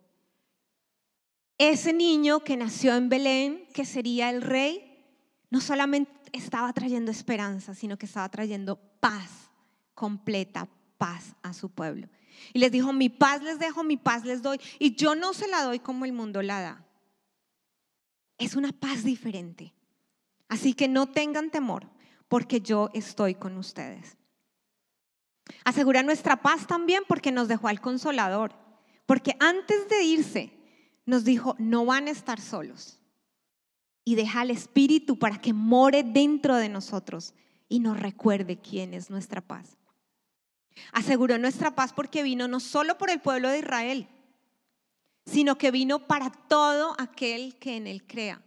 Ese 1.56 1.92
niño 1.92 2.40
que 2.40 2.56
nació 2.56 2.94
en 2.94 3.08
Belén, 3.08 3.66
que 3.72 3.84
sería 3.84 4.30
el 4.30 4.42
rey, 4.42 5.06
no 5.50 5.60
solamente 5.60 6.12
estaba 6.32 6.72
trayendo 6.72 7.10
esperanza, 7.10 7.74
sino 7.74 7.96
que 7.96 8.06
estaba 8.06 8.28
trayendo 8.28 8.76
paz, 9.00 9.50
completa 9.94 10.68
paz 10.98 11.34
a 11.42 11.52
su 11.52 11.70
pueblo. 11.70 12.08
Y 12.52 12.58
les 12.58 12.70
dijo, 12.70 12.92
mi 12.92 13.08
paz 13.08 13.42
les 13.42 13.58
dejo, 13.58 13.82
mi 13.82 13.96
paz 13.96 14.24
les 14.24 14.42
doy. 14.42 14.60
Y 14.78 14.94
yo 14.94 15.14
no 15.14 15.32
se 15.32 15.48
la 15.48 15.62
doy 15.62 15.78
como 15.78 16.04
el 16.04 16.12
mundo 16.12 16.42
la 16.42 16.60
da. 16.60 16.84
Es 18.36 18.54
una 18.54 18.72
paz 18.72 19.04
diferente. 19.04 19.74
Así 20.48 20.74
que 20.74 20.88
no 20.88 21.06
tengan 21.06 21.50
temor, 21.50 21.88
porque 22.28 22.60
yo 22.60 22.90
estoy 22.94 23.34
con 23.34 23.56
ustedes. 23.56 24.17
Asegura 25.64 26.02
nuestra 26.02 26.42
paz 26.42 26.66
también 26.66 27.02
porque 27.06 27.32
nos 27.32 27.48
dejó 27.48 27.68
al 27.68 27.80
consolador. 27.80 28.52
Porque 29.06 29.36
antes 29.40 29.88
de 29.88 30.02
irse, 30.02 30.52
nos 31.06 31.24
dijo, 31.24 31.56
no 31.58 31.84
van 31.84 32.08
a 32.08 32.10
estar 32.10 32.40
solos. 32.40 33.00
Y 34.04 34.14
deja 34.14 34.40
al 34.40 34.50
Espíritu 34.50 35.18
para 35.18 35.40
que 35.40 35.52
more 35.52 36.02
dentro 36.02 36.56
de 36.56 36.68
nosotros 36.68 37.34
y 37.68 37.80
nos 37.80 37.98
recuerde 37.98 38.58
quién 38.58 38.94
es 38.94 39.10
nuestra 39.10 39.40
paz. 39.40 39.76
Aseguró 40.92 41.38
nuestra 41.38 41.74
paz 41.74 41.92
porque 41.92 42.22
vino 42.22 42.48
no 42.48 42.60
solo 42.60 42.98
por 42.98 43.10
el 43.10 43.20
pueblo 43.20 43.48
de 43.50 43.58
Israel, 43.58 44.08
sino 45.26 45.58
que 45.58 45.70
vino 45.70 46.06
para 46.06 46.30
todo 46.30 46.94
aquel 46.98 47.56
que 47.58 47.76
en 47.76 47.86
él 47.86 48.06
crea. 48.06 48.42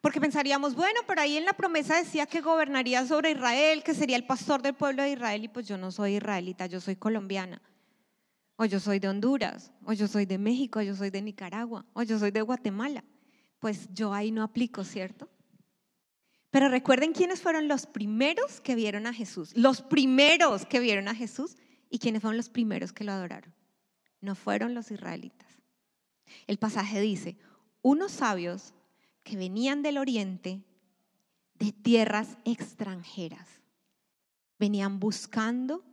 Porque 0.00 0.20
pensaríamos, 0.20 0.74
bueno, 0.74 1.00
pero 1.06 1.20
ahí 1.20 1.36
en 1.36 1.44
la 1.44 1.52
promesa 1.52 1.96
decía 1.96 2.26
que 2.26 2.40
gobernaría 2.40 3.06
sobre 3.06 3.32
Israel, 3.32 3.82
que 3.82 3.94
sería 3.94 4.16
el 4.16 4.26
pastor 4.26 4.62
del 4.62 4.74
pueblo 4.74 5.02
de 5.02 5.12
Israel, 5.12 5.44
y 5.44 5.48
pues 5.48 5.66
yo 5.66 5.78
no 5.78 5.90
soy 5.90 6.16
israelita, 6.16 6.66
yo 6.66 6.80
soy 6.80 6.96
colombiana, 6.96 7.60
o 8.56 8.64
yo 8.64 8.80
soy 8.80 8.98
de 8.98 9.08
Honduras, 9.08 9.72
o 9.84 9.92
yo 9.92 10.08
soy 10.08 10.26
de 10.26 10.38
México, 10.38 10.78
o 10.78 10.82
yo 10.82 10.94
soy 10.94 11.10
de 11.10 11.22
Nicaragua, 11.22 11.84
o 11.92 12.02
yo 12.02 12.18
soy 12.18 12.30
de 12.30 12.42
Guatemala. 12.42 13.04
Pues 13.58 13.88
yo 13.92 14.12
ahí 14.12 14.30
no 14.30 14.42
aplico, 14.42 14.84
¿cierto? 14.84 15.28
Pero 16.50 16.68
recuerden 16.68 17.12
quiénes 17.12 17.42
fueron 17.42 17.68
los 17.68 17.86
primeros 17.86 18.60
que 18.60 18.74
vieron 18.74 19.06
a 19.06 19.12
Jesús, 19.12 19.54
los 19.56 19.82
primeros 19.82 20.64
que 20.64 20.80
vieron 20.80 21.08
a 21.08 21.14
Jesús 21.14 21.56
y 21.90 21.98
quiénes 21.98 22.22
fueron 22.22 22.36
los 22.36 22.48
primeros 22.48 22.92
que 22.92 23.04
lo 23.04 23.12
adoraron. 23.12 23.54
No 24.20 24.34
fueron 24.34 24.74
los 24.74 24.90
israelitas. 24.90 25.48
El 26.46 26.58
pasaje 26.58 27.00
dice, 27.00 27.36
unos 27.82 28.12
sabios 28.12 28.74
que 29.26 29.36
venían 29.36 29.82
del 29.82 29.98
oriente, 29.98 30.62
de 31.58 31.72
tierras 31.72 32.38
extranjeras. 32.44 33.48
Venían 34.56 35.00
buscando 35.00 35.84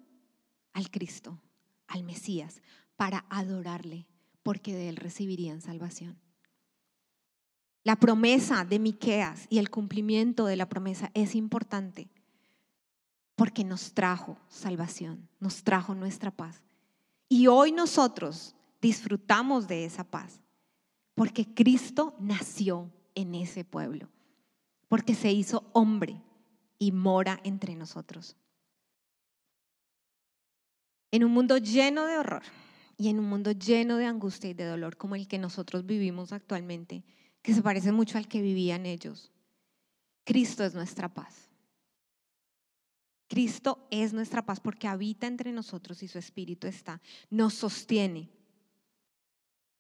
al 0.71 0.91
Cristo, 0.91 1.41
al 1.87 2.03
Mesías, 2.03 2.61
para 2.95 3.25
adorarle, 3.29 4.05
porque 4.43 4.75
de 4.75 4.87
él 4.89 4.97
recibirían 4.97 5.61
salvación. 5.61 6.19
La 7.83 7.95
promesa 7.95 8.65
de 8.65 8.77
Miqueas 8.77 9.47
y 9.49 9.57
el 9.57 9.71
cumplimiento 9.71 10.45
de 10.45 10.55
la 10.55 10.69
promesa 10.69 11.09
es 11.15 11.33
importante 11.33 12.11
porque 13.35 13.63
nos 13.63 13.93
trajo 13.93 14.37
salvación, 14.47 15.27
nos 15.39 15.63
trajo 15.63 15.95
nuestra 15.95 16.29
paz. 16.29 16.61
Y 17.27 17.47
hoy 17.47 17.71
nosotros 17.71 18.55
disfrutamos 18.79 19.67
de 19.67 19.85
esa 19.85 20.03
paz 20.03 20.39
porque 21.15 21.51
Cristo 21.51 22.15
nació 22.19 22.91
en 23.15 23.35
ese 23.35 23.63
pueblo, 23.63 24.09
porque 24.87 25.15
se 25.15 25.31
hizo 25.31 25.69
hombre 25.73 26.21
y 26.79 26.91
mora 26.91 27.39
entre 27.43 27.75
nosotros. 27.75 28.35
En 31.11 31.23
un 31.23 31.31
mundo 31.31 31.57
lleno 31.57 32.05
de 32.05 32.17
horror 32.17 32.43
y 32.97 33.09
en 33.09 33.19
un 33.19 33.29
mundo 33.29 33.51
lleno 33.51 33.97
de 33.97 34.05
angustia 34.05 34.49
y 34.49 34.53
de 34.53 34.65
dolor 34.65 34.97
como 34.97 35.15
el 35.15 35.27
que 35.27 35.37
nosotros 35.37 35.85
vivimos 35.85 36.31
actualmente, 36.31 37.03
que 37.41 37.53
se 37.53 37.61
parece 37.61 37.91
mucho 37.91 38.17
al 38.17 38.27
que 38.27 38.41
vivían 38.41 38.85
ellos, 38.85 39.31
Cristo 40.23 40.63
es 40.63 40.73
nuestra 40.73 41.13
paz. 41.13 41.49
Cristo 43.27 43.87
es 43.89 44.13
nuestra 44.13 44.45
paz 44.45 44.59
porque 44.59 44.87
habita 44.87 45.27
entre 45.27 45.51
nosotros 45.51 46.03
y 46.03 46.07
su 46.07 46.19
Espíritu 46.19 46.67
está, 46.67 47.01
nos 47.29 47.55
sostiene. 47.55 48.29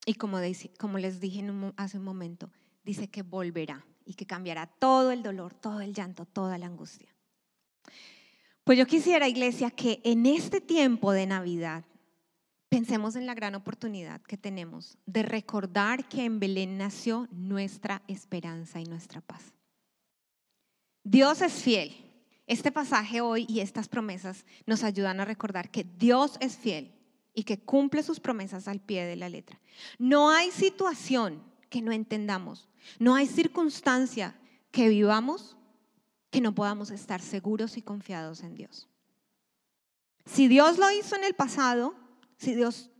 Y 0.05 0.15
como, 0.15 0.39
les 0.39 1.19
dije 1.19 1.45
hace 1.77 1.97
un 1.97 2.03
momento, 2.03 2.51
dice 2.83 3.09
que 3.09 3.21
volverá 3.21 3.85
y 4.05 4.13
que 4.15 4.25
cambiará 4.25 4.67
todo 4.67 5.11
el 5.11 5.23
dolor, 5.23 5.53
todo 5.53 5.81
el 5.81 5.93
llanto, 5.93 6.25
toda 6.25 6.57
la 6.57 6.65
angustia. 6.65 7.13
Pues 8.63 8.77
yo 8.77 8.85
quisiera, 8.85 9.27
iglesia, 9.27 9.71
que 9.71 10.01
en 10.03 10.25
este 10.25 10.61
tiempo 10.61 11.11
de 11.11 11.25
Navidad 11.25 11.83
pensemos 12.69 13.15
en 13.15 13.25
la 13.25 13.33
gran 13.33 13.55
oportunidad 13.55 14.21
que 14.21 14.37
tenemos 14.37 14.97
de 15.05 15.23
recordar 15.23 16.07
que 16.07 16.25
en 16.25 16.39
Belén 16.39 16.77
nació 16.77 17.27
nuestra 17.31 18.01
esperanza 18.07 18.79
y 18.79 18.85
nuestra 18.85 19.21
paz. 19.21 19.53
Dios 21.03 21.41
es 21.41 21.53
fiel 21.53 22.03
este 22.45 22.71
pasaje 22.71 23.21
hoy 23.21 23.45
y 23.47 23.61
estas 23.61 23.87
promesas 23.87 24.45
nos 24.65 24.83
ayudan 24.83 25.19
a 25.19 25.25
recordar 25.25 25.71
que 25.71 25.85
Dios 25.85 26.37
es 26.41 26.57
fiel 26.57 26.93
y 27.33 27.43
que 27.43 27.59
cumple 27.59 28.03
sus 28.03 28.19
promesas 28.19 28.67
al 28.67 28.81
pie 28.81 29.05
de 29.05 29.15
la 29.15 29.29
letra. 29.29 29.59
No 29.97 30.29
hay 30.29 30.51
situación 30.51 31.41
que 31.73 31.81
no 31.81 31.91
entendamos, 31.91 32.69
no 32.99 33.15
hay 33.15 33.25
circunstancia 33.25 34.39
que 34.69 34.89
vivamos 34.89 35.57
que 36.29 36.39
no 36.39 36.53
podamos 36.53 36.91
estar 36.91 37.19
seguros 37.19 37.77
y 37.77 37.81
confiados 37.81 38.43
en 38.43 38.53
Dios. 38.53 38.87
Si 40.23 40.47
Dios 40.47 40.77
lo 40.77 40.91
hizo 40.91 41.15
en 41.15 41.23
el 41.23 41.33
pasado, 41.33 41.95
si 42.37 42.53
Dios 42.53 42.91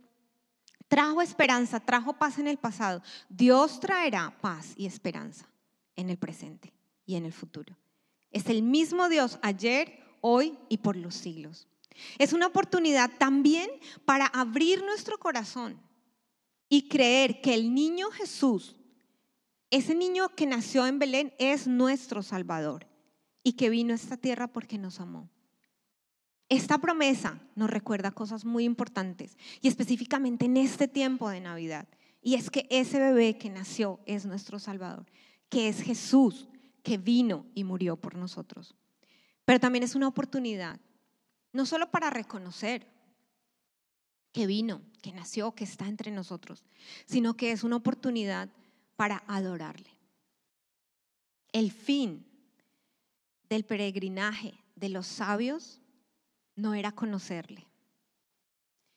trajo 0.88 1.22
esperanza, 1.22 1.78
trajo 1.78 2.14
paz 2.14 2.38
en 2.38 2.48
el 2.48 2.58
pasado, 2.58 3.00
Dios 3.28 3.78
traerá 3.78 4.36
paz 4.40 4.74
y 4.76 4.86
esperanza 4.86 5.46
en 5.94 6.10
el 6.10 6.18
presente 6.18 6.74
y 7.06 7.14
en 7.14 7.26
el 7.26 7.32
futuro. 7.32 7.76
Es 8.32 8.48
el 8.48 8.64
mismo 8.64 9.08
Dios 9.08 9.38
ayer, 9.42 10.00
hoy 10.20 10.58
y 10.68 10.78
por 10.78 10.96
los 10.96 11.14
siglos. 11.14 11.68
Es 12.18 12.32
una 12.32 12.48
oportunidad 12.48 13.08
también 13.18 13.70
para 14.04 14.26
abrir 14.26 14.82
nuestro 14.82 15.16
corazón 15.18 15.80
y 16.74 16.88
creer 16.88 17.40
que 17.40 17.54
el 17.54 17.72
niño 17.72 18.10
Jesús, 18.10 18.74
ese 19.70 19.94
niño 19.94 20.30
que 20.30 20.44
nació 20.44 20.88
en 20.88 20.98
Belén, 20.98 21.32
es 21.38 21.68
nuestro 21.68 22.20
Salvador 22.20 22.88
y 23.44 23.52
que 23.52 23.70
vino 23.70 23.92
a 23.92 23.94
esta 23.94 24.16
tierra 24.16 24.48
porque 24.48 24.76
nos 24.76 24.98
amó. 24.98 25.30
Esta 26.48 26.78
promesa 26.78 27.40
nos 27.54 27.70
recuerda 27.70 28.10
cosas 28.10 28.44
muy 28.44 28.64
importantes 28.64 29.38
y 29.60 29.68
específicamente 29.68 30.46
en 30.46 30.56
este 30.56 30.88
tiempo 30.88 31.30
de 31.30 31.40
Navidad. 31.40 31.86
Y 32.20 32.34
es 32.34 32.50
que 32.50 32.66
ese 32.70 32.98
bebé 32.98 33.38
que 33.38 33.50
nació 33.50 34.00
es 34.04 34.26
nuestro 34.26 34.58
Salvador, 34.58 35.06
que 35.48 35.68
es 35.68 35.80
Jesús, 35.80 36.48
que 36.82 36.98
vino 36.98 37.46
y 37.54 37.62
murió 37.62 37.94
por 37.94 38.16
nosotros. 38.16 38.74
Pero 39.44 39.60
también 39.60 39.84
es 39.84 39.94
una 39.94 40.08
oportunidad, 40.08 40.80
no 41.52 41.66
solo 41.66 41.92
para 41.92 42.10
reconocer 42.10 42.88
que 44.34 44.48
vino, 44.48 44.82
que 45.00 45.12
nació, 45.12 45.52
que 45.52 45.62
está 45.62 45.86
entre 45.86 46.10
nosotros, 46.10 46.64
sino 47.06 47.36
que 47.36 47.52
es 47.52 47.62
una 47.62 47.76
oportunidad 47.76 48.50
para 48.96 49.22
adorarle. 49.28 49.88
El 51.52 51.70
fin 51.70 52.26
del 53.48 53.64
peregrinaje 53.64 54.58
de 54.74 54.88
los 54.88 55.06
sabios 55.06 55.80
no 56.56 56.74
era 56.74 56.90
conocerle, 56.90 57.64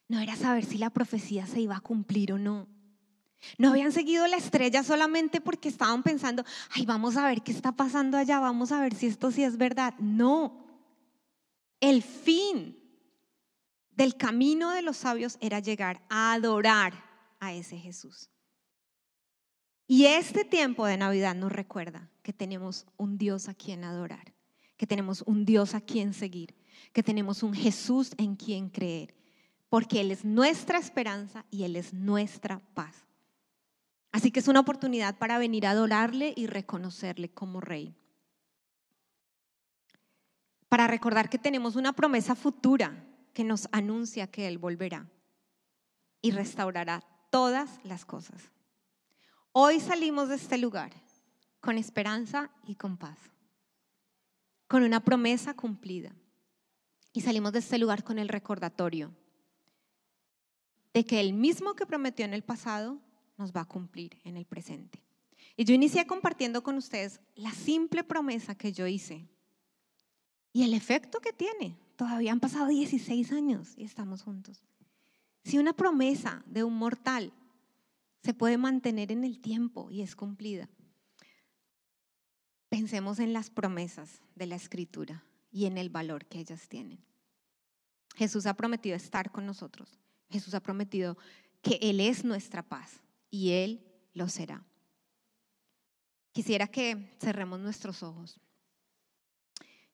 no 0.07 0.19
era 0.19 0.35
saber 0.35 0.65
si 0.65 0.79
la 0.79 0.89
profecía 0.89 1.45
se 1.45 1.61
iba 1.61 1.77
a 1.77 1.81
cumplir 1.81 2.33
o 2.33 2.39
no. 2.39 2.67
No 3.59 3.69
habían 3.69 3.91
seguido 3.91 4.25
la 4.25 4.37
estrella 4.37 4.81
solamente 4.81 5.39
porque 5.39 5.69
estaban 5.69 6.01
pensando, 6.01 6.43
ay, 6.71 6.87
vamos 6.87 7.15
a 7.15 7.27
ver 7.27 7.43
qué 7.43 7.51
está 7.51 7.73
pasando 7.73 8.17
allá, 8.17 8.39
vamos 8.39 8.71
a 8.71 8.81
ver 8.81 8.95
si 8.95 9.05
esto 9.05 9.29
sí 9.29 9.43
es 9.43 9.57
verdad. 9.57 9.93
No, 9.99 10.65
el 11.79 12.01
fin 12.01 12.86
del 13.97 14.15
camino 14.15 14.71
de 14.71 14.83
los 14.83 14.97
sabios 14.97 15.37
era 15.41 15.59
llegar 15.59 16.03
a 16.07 16.33
adorar 16.33 16.93
a 17.39 17.51
ese 17.53 17.77
Jesús. 17.77 18.29
Y 19.87 20.05
este 20.05 20.45
tiempo 20.45 20.85
de 20.85 20.97
Navidad 20.97 21.33
nos 21.33 21.51
recuerda 21.51 22.11
que 22.21 22.31
tenemos 22.31 22.85
un 22.97 23.17
Dios 23.17 23.49
a 23.49 23.55
quien 23.55 23.83
adorar, 23.83 24.35
que 24.77 24.85
tenemos 24.85 25.23
un 25.23 25.45
Dios 25.45 25.73
a 25.73 25.81
quien 25.81 26.13
seguir, 26.13 26.55
que 26.93 27.01
tenemos 27.01 27.41
un 27.41 27.55
Jesús 27.55 28.11
en 28.17 28.35
quien 28.35 28.69
creer, 28.69 29.15
porque 29.67 29.99
Él 30.01 30.11
es 30.11 30.23
nuestra 30.23 30.77
esperanza 30.77 31.45
y 31.49 31.63
Él 31.63 31.75
es 31.75 31.91
nuestra 31.91 32.59
paz. 32.75 33.07
Así 34.11 34.29
que 34.29 34.41
es 34.41 34.47
una 34.47 34.59
oportunidad 34.59 35.17
para 35.17 35.39
venir 35.39 35.65
a 35.65 35.71
adorarle 35.71 36.33
y 36.35 36.45
reconocerle 36.45 37.29
como 37.29 37.61
rey. 37.61 37.95
Para 40.69 40.85
recordar 40.85 41.29
que 41.29 41.39
tenemos 41.39 41.75
una 41.75 41.93
promesa 41.93 42.35
futura 42.35 43.06
que 43.37 43.43
nos 43.43 43.69
anuncia 43.71 44.25
que 44.25 44.47
Él 44.47 44.57
volverá 44.57 45.07
y 46.23 46.31
restaurará 46.31 47.03
todas 47.29 47.69
las 47.83 48.03
cosas. 48.03 48.49
Hoy 49.51 49.79
salimos 49.79 50.29
de 50.29 50.37
este 50.37 50.57
lugar 50.57 50.91
con 51.59 51.77
esperanza 51.77 52.49
y 52.65 52.73
con 52.73 52.97
paz, 52.97 53.19
con 54.67 54.81
una 54.81 55.01
promesa 55.01 55.53
cumplida. 55.53 56.15
Y 57.13 57.21
salimos 57.21 57.53
de 57.53 57.59
este 57.59 57.77
lugar 57.77 58.03
con 58.03 58.17
el 58.17 58.27
recordatorio 58.27 59.13
de 60.91 61.05
que 61.05 61.19
el 61.19 61.33
mismo 61.33 61.75
que 61.75 61.85
prometió 61.85 62.25
en 62.25 62.33
el 62.33 62.43
pasado 62.43 62.97
nos 63.37 63.51
va 63.51 63.61
a 63.61 63.65
cumplir 63.65 64.19
en 64.23 64.35
el 64.35 64.47
presente. 64.47 65.03
Y 65.55 65.63
yo 65.63 65.75
inicié 65.75 66.07
compartiendo 66.07 66.63
con 66.63 66.75
ustedes 66.75 67.19
la 67.35 67.51
simple 67.51 68.03
promesa 68.03 68.55
que 68.55 68.73
yo 68.73 68.87
hice 68.87 69.27
y 70.53 70.63
el 70.63 70.73
efecto 70.73 71.19
que 71.19 71.33
tiene. 71.33 71.77
Todavía 71.97 72.31
han 72.31 72.39
pasado 72.39 72.67
16 72.67 73.31
años 73.31 73.73
y 73.75 73.83
estamos 73.83 74.21
juntos. 74.21 74.63
Si 75.43 75.57
una 75.57 75.73
promesa 75.73 76.43
de 76.45 76.63
un 76.63 76.75
mortal 76.75 77.33
se 78.23 78.35
puede 78.35 78.57
mantener 78.57 79.11
en 79.11 79.23
el 79.23 79.41
tiempo 79.41 79.89
y 79.89 80.03
es 80.03 80.15
cumplida, 80.15 80.69
pensemos 82.69 83.17
en 83.19 83.33
las 83.33 83.49
promesas 83.49 84.21
de 84.35 84.45
la 84.45 84.55
escritura 84.55 85.23
y 85.51 85.65
en 85.65 85.79
el 85.79 85.89
valor 85.89 86.27
que 86.27 86.39
ellas 86.39 86.69
tienen. 86.69 87.03
Jesús 88.15 88.45
ha 88.45 88.53
prometido 88.53 88.95
estar 88.95 89.31
con 89.31 89.47
nosotros. 89.47 89.99
Jesús 90.29 90.53
ha 90.53 90.61
prometido 90.61 91.17
que 91.63 91.79
Él 91.81 91.99
es 91.99 92.23
nuestra 92.23 92.61
paz 92.61 93.01
y 93.31 93.51
Él 93.51 93.83
lo 94.13 94.29
será. 94.29 94.63
Quisiera 96.31 96.67
que 96.67 97.17
cerremos 97.19 97.59
nuestros 97.59 98.03
ojos 98.03 98.39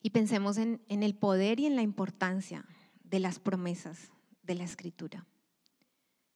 y 0.04 0.10
pensemos 0.10 0.58
en, 0.58 0.82
el 0.90 1.16
poder 1.16 1.62
y 1.62 1.66
en 1.66 1.78
la 1.78 1.82
importancia 1.82 2.66
de 3.06 3.20
las 3.20 3.40
promesas 3.40 4.12
de 4.44 4.56
la 4.56 4.66
Escritura. 4.66 5.26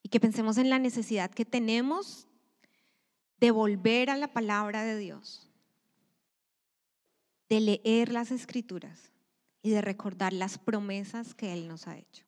Y 0.01 0.09
que 0.09 0.22
pensemos 0.22 0.57
en 0.57 0.70
la 0.70 0.80
necesidad 0.80 1.30
que 1.30 1.43
tenemos 1.43 2.30
de 3.41 3.51
volver 3.51 4.09
a 4.09 4.15
la 4.15 4.30
palabra 4.30 4.86
de 4.86 4.97
Dios, 4.97 5.51
de 7.49 7.59
leer 7.59 8.09
las 8.09 8.32
Escrituras 8.32 9.11
y 9.61 9.72
de 9.72 9.82
recordar 9.82 10.32
las 10.32 10.57
promesas 10.57 11.36
que 11.36 11.51
Él 11.51 11.68
nos 11.68 11.88
ha 11.88 11.97
hecho. 11.97 12.26